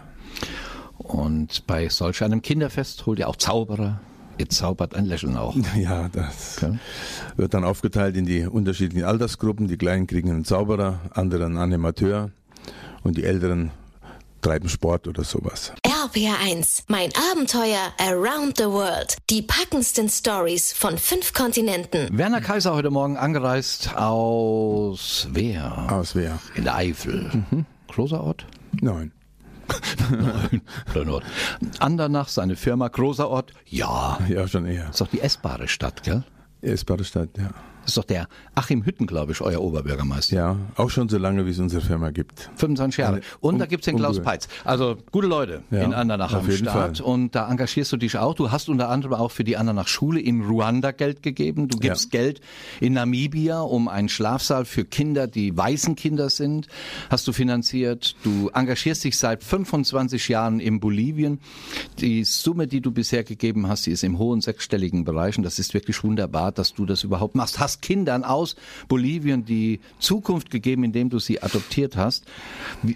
Und 0.96 1.66
bei 1.66 1.88
solch 1.88 2.22
einem 2.22 2.40
Kinderfest 2.40 3.04
holt 3.04 3.18
ihr 3.18 3.28
auch 3.28 3.34
Zauberer, 3.34 4.00
Ihr 4.38 4.48
zaubert 4.48 4.94
ein 4.94 5.04
Lächeln 5.06 5.36
auch. 5.36 5.56
Ja, 5.76 6.08
das 6.08 6.58
okay. 6.62 6.78
wird 7.36 7.52
dann 7.52 7.64
aufgeteilt 7.64 8.16
in 8.16 8.26
die 8.26 8.46
unterschiedlichen 8.46 9.04
Altersgruppen. 9.04 9.68
Die 9.68 9.76
Kleinen 9.76 10.06
kriegen 10.06 10.30
einen 10.30 10.44
Zauberer, 10.44 11.00
andere 11.10 11.44
einen 11.44 11.58
Animateur 11.58 12.30
und 13.02 13.16
die 13.16 13.24
Älteren 13.24 13.72
treiben 14.42 14.68
Sport 14.68 15.08
oder 15.08 15.24
sowas. 15.24 15.72
RPR1, 15.86 16.84
mein 16.88 17.10
Abenteuer 17.32 17.92
Around 17.98 18.58
the 18.58 18.64
World. 18.64 19.16
Die 19.30 19.40
packendsten 19.40 20.08
Stories 20.08 20.72
von 20.72 20.98
fünf 20.98 21.32
Kontinenten. 21.32 22.08
Werner 22.16 22.40
Kaiser 22.40 22.74
heute 22.74 22.90
Morgen 22.90 23.16
angereist 23.16 23.96
aus 23.96 25.28
Wehr. 25.30 25.86
Aus 25.90 26.14
Wehr. 26.14 26.38
In 26.54 26.64
der 26.64 26.74
Eifel. 26.76 27.30
Mhm. 27.50 27.66
Großer 27.88 28.22
Ort? 28.22 28.46
Nein. 28.80 29.12
Nein, 30.10 31.08
Ort. 31.08 31.24
Andernach, 31.78 32.28
seine 32.28 32.56
Firma, 32.56 32.88
großer 32.88 33.28
Ort? 33.28 33.52
Ja. 33.66 34.18
Ja, 34.28 34.46
schon 34.48 34.66
eher. 34.66 34.90
Ist 34.90 35.00
doch 35.00 35.08
die 35.08 35.20
essbare 35.20 35.68
Stadt, 35.68 36.02
gell? 36.02 36.24
Essbare 36.60 37.04
Stadt, 37.04 37.30
ja. 37.38 37.50
Das 37.82 37.90
ist 37.90 37.96
doch 37.96 38.04
der 38.04 38.28
Achim 38.54 38.84
Hütten, 38.84 39.06
glaube 39.06 39.32
ich, 39.32 39.40
euer 39.40 39.60
Oberbürgermeister. 39.60 40.36
Ja, 40.36 40.56
auch 40.76 40.90
schon 40.90 41.08
so 41.08 41.18
lange, 41.18 41.46
wie 41.46 41.50
es 41.50 41.58
unsere 41.58 41.82
Firma 41.82 42.10
gibt. 42.10 42.50
25 42.56 42.98
Jahre. 42.98 43.20
Und 43.40 43.54
um, 43.54 43.58
da 43.58 43.66
gibt's 43.66 43.86
den 43.86 43.96
Klaus 43.96 44.20
Peitz. 44.20 44.48
Also 44.64 44.96
gute 45.10 45.26
Leute 45.26 45.62
ja, 45.70 45.82
in 45.82 45.92
Andernach 45.92 46.32
am 46.32 46.50
Start. 46.50 46.98
Fall. 46.98 47.06
Und 47.06 47.34
da 47.34 47.50
engagierst 47.50 47.90
du 47.92 47.96
dich 47.96 48.16
auch. 48.18 48.34
Du 48.34 48.52
hast 48.52 48.68
unter 48.68 48.88
anderem 48.88 49.14
auch 49.14 49.30
für 49.30 49.42
die 49.42 49.56
Andernach-Schule 49.56 50.20
in 50.20 50.42
Ruanda 50.42 50.92
Geld 50.92 51.22
gegeben. 51.22 51.68
Du 51.68 51.78
gibst 51.78 52.12
ja. 52.12 52.20
Geld 52.20 52.40
in 52.80 52.92
Namibia 52.92 53.60
um 53.60 53.88
einen 53.88 54.08
Schlafsaal 54.08 54.64
für 54.64 54.84
Kinder, 54.84 55.26
die 55.26 55.56
weißen 55.56 55.96
Kinder 55.96 56.30
sind. 56.30 56.68
Hast 57.10 57.26
du 57.26 57.32
finanziert. 57.32 58.14
Du 58.22 58.48
engagierst 58.54 59.02
dich 59.04 59.18
seit 59.18 59.42
25 59.42 60.28
Jahren 60.28 60.60
in 60.60 60.78
Bolivien. 60.78 61.40
Die 61.98 62.24
Summe, 62.24 62.66
die 62.66 62.80
du 62.80 62.92
bisher 62.92 63.24
gegeben 63.24 63.66
hast, 63.66 63.86
die 63.86 63.90
ist 63.90 64.04
im 64.04 64.18
hohen 64.18 64.40
sechsstelligen 64.40 65.04
Bereich. 65.04 65.36
Und 65.36 65.42
das 65.42 65.58
ist 65.58 65.74
wirklich 65.74 66.04
wunderbar, 66.04 66.52
dass 66.52 66.74
du 66.74 66.86
das 66.86 67.02
überhaupt 67.02 67.34
machst. 67.34 67.58
Hast 67.58 67.71
hast 67.72 67.82
Kindern 67.82 68.24
aus 68.24 68.56
Bolivien 68.88 69.44
die 69.44 69.80
Zukunft 69.98 70.50
gegeben, 70.50 70.84
indem 70.84 71.08
du 71.08 71.18
sie 71.18 71.42
adoptiert 71.42 71.96
hast. 71.96 72.26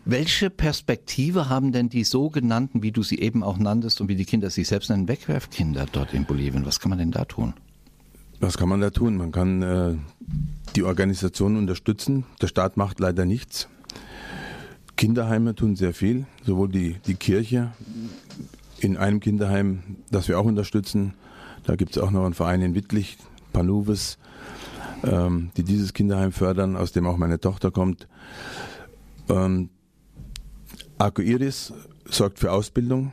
Welche 0.05 0.51
Perspektive 0.51 1.49
haben 1.49 1.73
denn 1.73 1.89
die 1.89 2.05
sogenannten, 2.05 2.83
wie 2.83 2.93
du 2.93 3.03
sie 3.03 3.19
eben 3.19 3.43
auch 3.43 3.59
nanntest 3.59 4.01
und 4.01 4.09
wie 4.09 4.17
die 4.17 4.25
Kinder 4.25 4.51
sich 4.51 4.69
selbst 4.69 4.91
nennen, 4.91 5.09
Wegwerfkinder 5.09 5.87
dort 5.91 6.13
in 6.13 6.25
Bolivien? 6.25 6.67
Was 6.67 6.81
kann 6.81 6.91
man 6.91 6.99
denn 6.99 7.11
da 7.11 7.25
tun? 7.25 7.55
Was 8.39 8.59
kann 8.59 8.69
man 8.69 8.81
da 8.83 8.91
tun? 8.91 9.17
Man 9.17 9.33
kann 9.33 9.63
äh, 9.63 9.95
die 10.75 10.83
Organisation 10.83 11.57
unterstützen. 11.57 12.27
Der 12.43 12.49
Staat 12.49 12.77
macht 12.77 13.01
leider 13.01 13.25
nichts. 13.25 13.69
Kinderheime 14.97 15.55
tun 15.55 15.77
sehr 15.77 15.95
viel, 15.95 16.27
sowohl 16.45 16.69
die, 16.69 16.97
die 17.07 17.15
Kirche 17.15 17.73
in 18.81 18.97
einem 18.99 19.21
Kinderheim, 19.21 19.83
das 20.11 20.29
wir 20.29 20.39
auch 20.39 20.45
unterstützen. 20.45 21.15
Da 21.65 21.77
gibt 21.77 21.97
es 21.97 22.03
auch 22.03 22.11
noch 22.11 22.25
einen 22.25 22.35
Verein 22.35 22.61
in 22.61 22.75
Wittlich, 22.75 23.17
Panuves, 23.53 24.19
ähm, 25.05 25.51
die 25.57 25.63
dieses 25.63 25.93
Kinderheim 25.93 26.33
fördern, 26.33 26.77
aus 26.77 26.93
dem 26.93 27.07
auch 27.07 27.17
meine 27.17 27.41
Tochter 27.41 27.71
kommt. 27.71 28.09
Ähm, 29.29 29.71
Arco 30.99 31.23
Iris 31.23 31.73
sorgt 32.05 32.39
für 32.39 32.53
Ausbildung. 32.53 33.13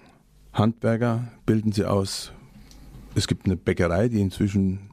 Handwerker 0.54 1.28
bilden 1.46 1.72
sie 1.72 1.86
aus. 1.86 2.32
Es 3.16 3.28
gibt 3.28 3.46
eine 3.46 3.56
Bäckerei, 3.56 4.08
die 4.08 4.22
inzwischen 4.22 4.90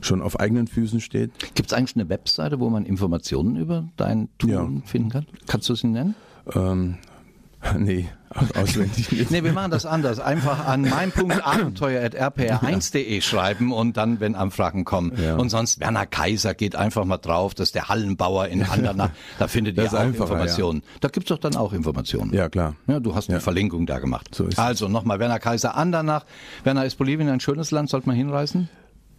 schon 0.00 0.22
auf 0.22 0.38
eigenen 0.38 0.66
Füßen 0.66 1.00
steht. 1.00 1.32
Gibt 1.54 1.70
es 1.70 1.72
eigentlich 1.72 1.96
eine 1.96 2.08
Webseite, 2.08 2.60
wo 2.60 2.70
man 2.70 2.86
Informationen 2.86 3.56
über 3.56 3.88
dein 3.96 4.28
Tun 4.38 4.50
ja. 4.50 4.68
finden 4.86 5.10
kann? 5.10 5.26
Kannst 5.46 5.68
du 5.68 5.74
sie 5.74 5.88
nennen? 5.88 6.14
Ähm, 6.54 6.98
Nee, 7.78 8.08
auswendig 8.54 9.12
nicht. 9.12 9.30
nee, 9.30 9.44
wir 9.44 9.52
machen 9.52 9.70
das 9.70 9.86
anders. 9.86 10.18
Einfach 10.18 10.66
an 10.66 10.82
mein.abenteuer.rpr1.de 10.82 13.20
schreiben 13.20 13.72
und 13.72 13.96
dann, 13.96 14.18
wenn 14.20 14.34
Anfragen 14.34 14.84
kommen. 14.84 15.12
Ja. 15.22 15.36
Und 15.36 15.50
sonst 15.50 15.78
Werner 15.80 16.06
Kaiser 16.06 16.54
geht 16.54 16.74
einfach 16.76 17.04
mal 17.04 17.18
drauf, 17.18 17.54
das 17.54 17.68
ist 17.68 17.74
der 17.74 17.88
Hallenbauer 17.88 18.48
in 18.48 18.62
Andernach. 18.70 19.10
Da 19.38 19.48
findet 19.48 19.76
ihr 19.76 19.92
auch 19.92 20.04
Informationen. 20.04 20.82
Ja. 20.84 20.90
Da 21.00 21.08
gibt's 21.08 21.28
doch 21.28 21.38
dann 21.38 21.56
auch 21.56 21.72
Informationen. 21.72 22.32
Ja, 22.32 22.48
klar. 22.48 22.76
Ja, 22.86 23.00
du 23.00 23.14
hast 23.14 23.28
eine 23.28 23.38
ja. 23.38 23.42
Verlinkung 23.42 23.86
da 23.86 23.98
gemacht. 23.98 24.34
So 24.34 24.46
ist 24.46 24.58
also 24.58 24.88
nochmal 24.88 25.18
Werner 25.18 25.38
Kaiser 25.38 25.76
Andernach. 25.76 26.24
Werner, 26.64 26.86
ist 26.86 26.96
Bolivien 26.96 27.28
ein 27.28 27.40
schönes 27.40 27.70
Land? 27.70 27.90
Sollte 27.90 28.08
man 28.08 28.16
hinreisen? 28.16 28.68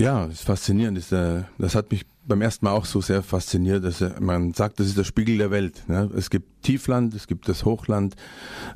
Ja, 0.02 0.26
das 0.26 0.38
ist 0.40 0.46
faszinierend. 0.46 0.98
Das, 0.98 1.12
äh, 1.12 1.44
das 1.60 1.76
hat 1.76 1.92
mich 1.92 2.08
beim 2.26 2.42
ersten 2.42 2.66
Mal 2.66 2.72
auch 2.72 2.86
so 2.86 3.02
sehr 3.02 3.22
fasziniert, 3.22 3.84
dass 3.84 4.02
äh, 4.02 4.10
man 4.20 4.52
sagt, 4.56 4.80
das 4.80 4.88
ist 4.88 4.98
der 4.98 5.04
Spiegel 5.04 5.38
der 5.38 5.52
Welt. 5.52 5.84
Ne? 5.88 6.10
Es 6.18 6.32
gibt 6.32 6.64
Tiefland, 6.64 7.14
es 7.14 7.28
gibt 7.28 7.48
das 7.48 7.66
Hochland, 7.66 8.16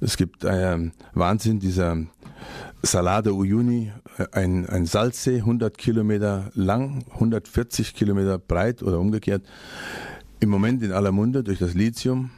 es 0.02 0.18
gibt 0.18 0.44
äh, 0.44 0.92
Wahnsinn, 1.16 1.60
dieser 1.60 1.98
Salada 2.84 3.32
Uyuni, 3.32 3.92
äh, 4.20 4.28
ein, 4.34 4.70
ein 4.70 4.86
Salzsee, 4.86 5.38
100 5.38 5.76
Kilometer 5.80 6.52
lang, 6.54 7.06
140 7.14 7.96
Kilometer 7.96 8.38
breit 8.38 8.84
oder 8.84 9.00
umgekehrt. 9.00 9.42
Im 10.42 10.50
Moment 10.50 10.84
in 10.84 10.92
aller 10.92 11.12
Munde 11.12 11.44
durch 11.44 11.58
das 11.58 11.74
Lithium. 11.74 12.30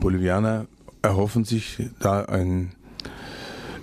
Bolivianer 0.00 0.68
erhoffen 1.02 1.44
sich 1.44 1.90
da 2.00 2.24
ein 2.24 2.72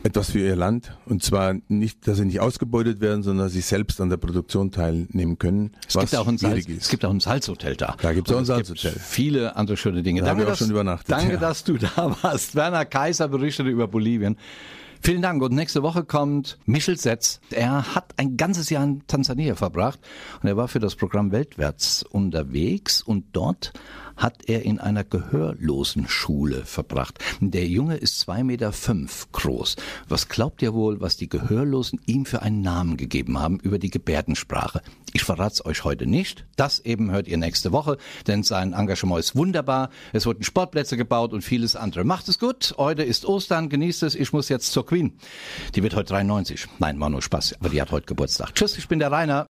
etwas 0.04 0.32
für 0.32 0.40
ihr 0.40 0.56
Land. 0.56 0.98
Und 1.06 1.24
zwar 1.24 1.56
nicht, 1.68 2.08
dass 2.08 2.18
sie 2.18 2.26
nicht 2.26 2.40
ausgebeutet 2.40 3.02
werden, 3.02 3.24
sondern 3.24 3.48
dass 3.48 3.54
sie 3.54 3.62
selbst 3.62 4.02
an 4.02 4.10
der 4.10 4.18
Produktion 4.18 4.72
teilnehmen 4.72 5.38
können. 5.38 5.72
Es, 5.88 5.98
gibt 5.98 6.16
auch, 6.16 6.28
ein 6.28 6.38
Salz, 6.38 6.68
es 6.68 6.90
gibt 6.90 7.06
auch 7.06 7.12
ein 7.12 7.20
Salzhotel 7.20 7.76
da. 7.76 7.96
Da 8.02 8.14
gibt 8.14 8.30
es 8.30 8.34
auch 8.34 8.40
ein 8.40 8.46
Salzhotel. 8.46 8.94
Viele 9.00 9.56
andere 9.56 9.78
schöne 9.78 10.04
Dinge. 10.04 10.22
Da 10.22 10.28
danke, 10.28 10.42
haben 10.42 10.48
wir 10.48 10.54
auch 10.54 10.58
schon 10.58 10.72
übernachtet. 10.72 11.12
Danke, 11.12 11.34
ja. 11.34 11.40
dass 11.40 11.64
du 11.64 11.78
da 11.78 12.16
warst. 12.22 12.56
Werner 12.56 12.86
Kaiser 12.86 13.28
berichtete 13.28 13.70
über 13.70 13.88
Bolivien. 13.88 14.38
Vielen 15.04 15.24
Dank. 15.24 15.42
Und 15.42 15.54
nächste 15.54 15.82
Woche 15.82 16.04
kommt 16.04 16.60
Michel 16.66 16.96
Setz. 16.96 17.42
Er 17.50 17.96
hat 17.96 18.14
ein 18.18 18.38
ganzes 18.38 18.70
Jahr 18.70 18.84
in 18.84 19.02
Tansania 19.08 19.56
verbracht 19.56 20.00
und 20.44 20.48
er 20.48 20.58
war 20.58 20.68
für 20.68 20.80
das 20.80 20.96
Programm 20.96 21.32
Weltwärts 21.32 22.04
unterwegs 22.04 23.02
und 23.02 23.26
dort 23.32 23.74
hat 24.22 24.48
er 24.48 24.64
in 24.64 24.80
einer 24.80 25.04
gehörlosen 25.04 26.08
Schule 26.08 26.64
verbracht. 26.64 27.20
Der 27.40 27.68
Junge 27.68 27.98
ist 27.98 28.20
zwei 28.20 28.44
Meter 28.44 28.72
fünf 28.72 29.28
groß. 29.32 29.76
Was 30.08 30.30
glaubt 30.30 30.62
ihr 30.62 30.74
wohl, 30.74 31.02
was 31.02 31.18
die 31.18 31.28
Gehörlosen 31.28 32.00
ihm 32.06 32.26
für 32.26 32.44
einen 32.44 32.62
Namen 32.62 32.98
gegeben 32.98 33.40
haben 33.40 33.60
über 33.60 33.80
die 33.80 33.90
Gebärdensprache? 33.90 34.82
Ich 35.14 35.24
verrate 35.24 35.56
es 35.56 35.66
euch 35.66 35.84
heute 35.84 36.06
nicht. 36.06 36.46
Das 36.56 36.80
eben 36.80 37.12
hört 37.12 37.28
ihr 37.28 37.38
nächste 37.38 37.72
Woche, 37.72 37.98
denn 38.28 38.44
sein 38.44 38.74
Engagement 38.74 39.20
ist 39.20 39.36
wunderbar. 39.36 39.90
Es 40.14 40.26
wurden 40.26 40.44
Sportplätze 40.44 40.96
gebaut 40.96 41.34
und 41.34 41.42
vieles 41.42 41.76
andere. 41.76 42.04
Macht 42.04 42.30
es 42.30 42.40
gut. 42.40 42.76
Heute 42.78 43.04
ist 43.04 43.26
Ostern. 43.26 43.70
Genießt 43.70 44.04
es. 44.04 44.16
Ich 44.16 44.32
muss 44.32 44.48
jetzt 44.48 44.72
zur 44.72 44.86
Queen. 44.86 45.18
Die 45.76 45.84
wird 45.84 45.96
heute 45.96 46.14
93. 46.14 46.68
Nein, 46.80 47.00
war 47.00 47.10
nur 47.10 47.22
Spaß, 47.22 47.56
aber 47.60 47.70
die 47.70 47.82
hat 47.82 47.92
heute 47.92 48.06
Geburtstag. 48.06 48.54
Tschüss, 48.54 48.78
ich 48.78 48.88
bin 48.88 49.00
der 49.00 49.12
Rainer. 49.12 49.50